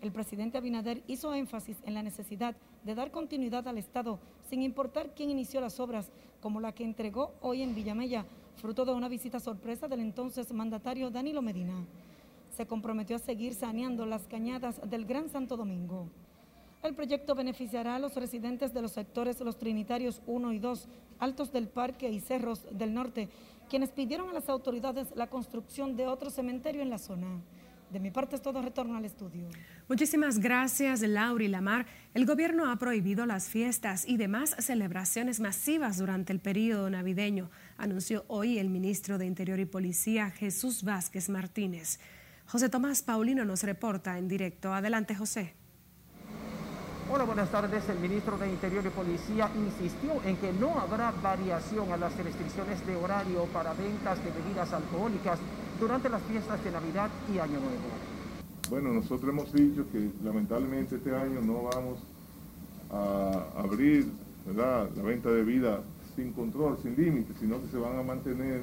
El 0.00 0.10
presidente 0.10 0.56
Abinader 0.56 1.02
hizo 1.06 1.34
énfasis 1.34 1.76
en 1.84 1.92
la 1.92 2.02
necesidad 2.02 2.56
de 2.82 2.94
dar 2.94 3.10
continuidad 3.10 3.68
al 3.68 3.76
Estado, 3.76 4.18
sin 4.48 4.62
importar 4.62 5.14
quién 5.14 5.30
inició 5.30 5.60
las 5.60 5.78
obras, 5.80 6.10
como 6.40 6.60
la 6.60 6.72
que 6.72 6.84
entregó 6.84 7.34
hoy 7.40 7.62
en 7.62 7.74
Villamella, 7.74 8.24
fruto 8.56 8.84
de 8.84 8.92
una 8.92 9.08
visita 9.08 9.40
sorpresa 9.40 9.88
del 9.88 10.00
entonces 10.00 10.52
mandatario 10.52 11.10
Danilo 11.10 11.42
Medina. 11.42 11.84
Se 12.56 12.66
comprometió 12.66 13.16
a 13.16 13.20
seguir 13.20 13.54
saneando 13.54 14.06
las 14.06 14.26
cañadas 14.26 14.80
del 14.88 15.04
Gran 15.04 15.28
Santo 15.28 15.56
Domingo. 15.56 16.08
El 16.82 16.94
proyecto 16.94 17.34
beneficiará 17.34 17.96
a 17.96 17.98
los 17.98 18.14
residentes 18.14 18.72
de 18.72 18.82
los 18.82 18.92
sectores 18.92 19.40
Los 19.40 19.58
Trinitarios 19.58 20.22
1 20.26 20.52
y 20.52 20.58
2, 20.58 20.88
Altos 21.18 21.52
del 21.52 21.68
Parque 21.68 22.08
y 22.08 22.20
Cerros 22.20 22.64
del 22.70 22.94
Norte, 22.94 23.28
quienes 23.68 23.90
pidieron 23.90 24.30
a 24.30 24.32
las 24.32 24.48
autoridades 24.48 25.08
la 25.16 25.26
construcción 25.28 25.96
de 25.96 26.06
otro 26.06 26.30
cementerio 26.30 26.80
en 26.80 26.90
la 26.90 26.98
zona. 26.98 27.40
De 27.90 28.00
mi 28.00 28.10
parte 28.10 28.36
es 28.36 28.42
todo, 28.42 28.60
retorno 28.60 28.96
al 28.96 29.06
estudio. 29.06 29.48
Muchísimas 29.88 30.38
gracias, 30.38 31.00
Lauri 31.00 31.48
Lamar. 31.48 31.86
El 32.12 32.26
gobierno 32.26 32.70
ha 32.70 32.76
prohibido 32.76 33.24
las 33.24 33.48
fiestas 33.48 34.06
y 34.06 34.18
demás 34.18 34.54
celebraciones 34.58 35.40
masivas 35.40 35.96
durante 35.96 36.34
el 36.34 36.40
periodo 36.40 36.90
navideño, 36.90 37.50
anunció 37.78 38.26
hoy 38.28 38.58
el 38.58 38.68
ministro 38.68 39.16
de 39.16 39.24
Interior 39.24 39.58
y 39.58 39.64
Policía, 39.64 40.30
Jesús 40.30 40.82
Vázquez 40.82 41.30
Martínez. 41.30 41.98
José 42.46 42.68
Tomás 42.68 43.02
Paulino 43.02 43.46
nos 43.46 43.62
reporta 43.62 44.18
en 44.18 44.28
directo. 44.28 44.74
Adelante, 44.74 45.14
José. 45.14 45.54
Hola, 47.10 47.24
buenas 47.24 47.50
tardes. 47.50 47.88
El 47.88 48.00
ministro 48.00 48.36
de 48.36 48.50
Interior 48.50 48.84
y 48.84 48.90
Policía 48.90 49.50
insistió 49.56 50.22
en 50.24 50.36
que 50.36 50.52
no 50.52 50.78
habrá 50.78 51.10
variación 51.10 51.90
a 51.90 51.96
las 51.96 52.14
restricciones 52.18 52.86
de 52.86 52.96
horario 52.96 53.46
para 53.46 53.72
ventas 53.72 54.22
de 54.22 54.30
bebidas 54.30 54.74
alcohólicas 54.74 55.38
durante 55.80 56.08
las 56.08 56.22
fiestas 56.22 56.62
de 56.64 56.70
Navidad 56.70 57.10
y 57.32 57.38
Año 57.38 57.60
Nuevo. 57.60 58.08
Bueno, 58.70 58.92
nosotros 58.92 59.30
hemos 59.30 59.52
dicho 59.52 59.84
que 59.90 60.10
lamentablemente 60.22 60.96
este 60.96 61.14
año 61.14 61.40
no 61.40 61.62
vamos 61.64 61.98
a 62.90 63.60
abrir 63.60 64.06
la 64.54 64.88
venta 65.02 65.30
de 65.30 65.42
vida 65.44 65.80
sin 66.16 66.32
control, 66.32 66.78
sin 66.82 66.96
límites, 66.96 67.36
sino 67.38 67.60
que 67.62 67.68
se 67.68 67.78
van 67.78 67.98
a 67.98 68.02
mantener 68.02 68.62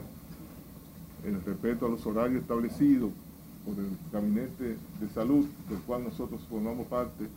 en 1.23 1.43
respeto 1.43 1.85
a 1.85 1.89
los 1.89 2.05
horarios 2.05 2.41
establecidos 2.41 3.11
por 3.65 3.75
el 3.79 3.97
Gabinete 4.11 4.77
de 4.99 5.09
Salud, 5.13 5.45
del 5.69 5.79
cual 5.79 6.03
nosotros 6.03 6.41
formamos 6.49 6.85
parte, 6.87 7.27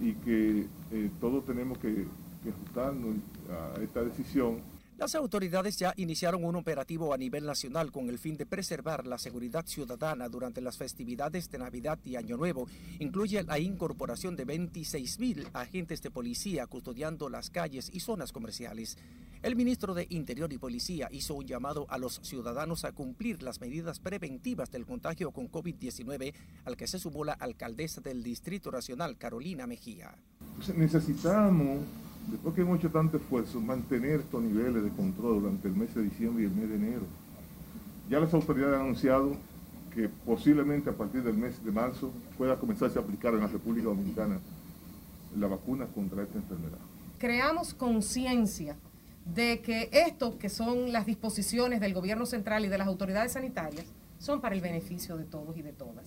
y 0.00 0.12
que 0.14 0.66
eh, 0.92 1.10
todos 1.20 1.46
tenemos 1.46 1.78
que 1.78 2.06
ajustarnos 2.46 3.16
a 3.50 3.80
esta 3.80 4.02
decisión 4.02 4.58
las 4.98 5.14
autoridades 5.14 5.76
ya 5.76 5.92
iniciaron 5.96 6.44
un 6.44 6.56
operativo 6.56 7.12
a 7.12 7.18
nivel 7.18 7.44
nacional 7.44 7.92
con 7.92 8.08
el 8.08 8.18
fin 8.18 8.36
de 8.36 8.46
preservar 8.46 9.06
la 9.06 9.18
seguridad 9.18 9.66
ciudadana 9.66 10.28
durante 10.28 10.62
las 10.62 10.78
festividades 10.78 11.50
de 11.50 11.58
Navidad 11.58 11.98
y 12.04 12.16
Año 12.16 12.38
Nuevo. 12.38 12.66
Incluye 12.98 13.42
la 13.42 13.58
incorporación 13.58 14.36
de 14.36 14.46
26 14.46 15.18
mil 15.20 15.48
agentes 15.52 16.00
de 16.00 16.10
policía 16.10 16.66
custodiando 16.66 17.28
las 17.28 17.50
calles 17.50 17.90
y 17.92 18.00
zonas 18.00 18.32
comerciales. 18.32 18.96
El 19.42 19.54
ministro 19.54 19.92
de 19.92 20.06
Interior 20.08 20.50
y 20.52 20.58
Policía 20.58 21.08
hizo 21.12 21.34
un 21.34 21.46
llamado 21.46 21.86
a 21.90 21.98
los 21.98 22.20
ciudadanos 22.22 22.86
a 22.86 22.92
cumplir 22.92 23.42
las 23.42 23.60
medidas 23.60 24.00
preventivas 24.00 24.70
del 24.70 24.86
contagio 24.86 25.30
con 25.30 25.50
COVID-19, 25.50 26.32
al 26.64 26.76
que 26.76 26.86
se 26.86 26.98
sumó 26.98 27.22
la 27.22 27.34
alcaldesa 27.34 28.00
del 28.00 28.22
Distrito 28.22 28.70
Nacional, 28.70 29.18
Carolina 29.18 29.66
Mejía. 29.66 30.16
Necesitamos 30.74 31.80
después 32.26 32.54
que 32.54 32.62
hemos 32.62 32.78
hecho 32.78 32.90
tanto 32.90 33.16
esfuerzo, 33.16 33.60
mantener 33.60 34.20
estos 34.20 34.42
niveles 34.42 34.82
de 34.82 34.90
control 34.90 35.40
durante 35.40 35.68
el 35.68 35.76
mes 35.76 35.94
de 35.94 36.02
diciembre 36.02 36.44
y 36.44 36.46
el 36.46 36.54
mes 36.54 36.68
de 36.68 36.74
enero. 36.76 37.06
Ya 38.10 38.20
las 38.20 38.32
autoridades 38.34 38.76
han 38.76 38.82
anunciado 38.82 39.36
que 39.94 40.08
posiblemente 40.08 40.90
a 40.90 40.92
partir 40.92 41.22
del 41.22 41.36
mes 41.36 41.64
de 41.64 41.72
marzo 41.72 42.12
pueda 42.36 42.58
comenzarse 42.58 42.98
a 42.98 43.02
aplicar 43.02 43.34
en 43.34 43.40
la 43.40 43.46
República 43.46 43.88
Dominicana 43.88 44.38
la 45.38 45.46
vacuna 45.46 45.86
contra 45.86 46.22
esta 46.22 46.38
enfermedad. 46.38 46.78
Creamos 47.18 47.74
conciencia 47.74 48.76
de 49.24 49.60
que 49.60 49.88
esto, 49.92 50.38
que 50.38 50.48
son 50.48 50.92
las 50.92 51.06
disposiciones 51.06 51.80
del 51.80 51.94
gobierno 51.94 52.26
central 52.26 52.64
y 52.64 52.68
de 52.68 52.78
las 52.78 52.86
autoridades 52.86 53.32
sanitarias, 53.32 53.86
son 54.18 54.40
para 54.40 54.54
el 54.54 54.60
beneficio 54.60 55.16
de 55.16 55.24
todos 55.24 55.56
y 55.56 55.62
de 55.62 55.72
todas. 55.72 56.06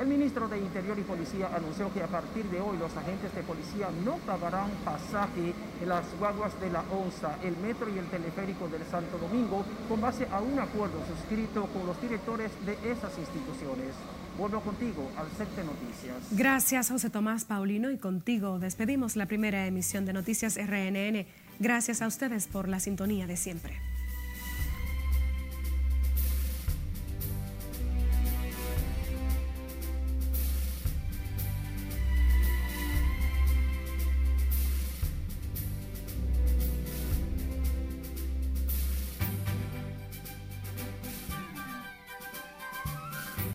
El 0.00 0.08
ministro 0.08 0.46
de 0.46 0.58
Interior 0.58 0.98
y 0.98 1.02
Policía 1.02 1.48
anunció 1.54 1.92
que 1.92 2.02
a 2.02 2.06
partir 2.06 2.44
de 2.46 2.60
hoy 2.60 2.76
los 2.76 2.94
agentes 2.94 3.34
de 3.34 3.42
policía 3.42 3.88
no 4.04 4.16
pagarán 4.26 4.70
pasaje 4.84 5.54
en 5.80 5.88
las 5.88 6.04
guaguas 6.18 6.52
de 6.60 6.70
la 6.70 6.80
ONSA, 6.92 7.38
el 7.42 7.56
metro 7.56 7.88
y 7.88 7.98
el 7.98 8.04
teleférico 8.06 8.68
del 8.68 8.84
Santo 8.84 9.16
Domingo, 9.16 9.64
con 9.88 10.00
base 10.02 10.28
a 10.30 10.42
un 10.42 10.58
acuerdo 10.58 10.98
suscrito 11.06 11.66
con 11.72 11.86
los 11.86 11.98
directores 12.02 12.50
de 12.66 12.72
esas 12.90 13.16
instituciones. 13.18 13.94
Vuelvo 14.38 14.60
contigo 14.60 15.10
al 15.16 15.28
set 15.30 15.48
noticias. 15.64 16.16
Gracias, 16.30 16.90
José 16.90 17.08
Tomás 17.08 17.46
Paulino, 17.46 17.90
y 17.90 17.96
contigo 17.96 18.58
despedimos 18.58 19.16
la 19.16 19.24
primera 19.24 19.66
emisión 19.66 20.04
de 20.04 20.12
Noticias 20.12 20.58
RNN. 20.58 21.24
Gracias 21.58 22.02
a 22.02 22.06
ustedes 22.06 22.48
por 22.48 22.68
la 22.68 22.80
sintonía 22.80 23.26
de 23.26 23.38
siempre. 23.38 23.80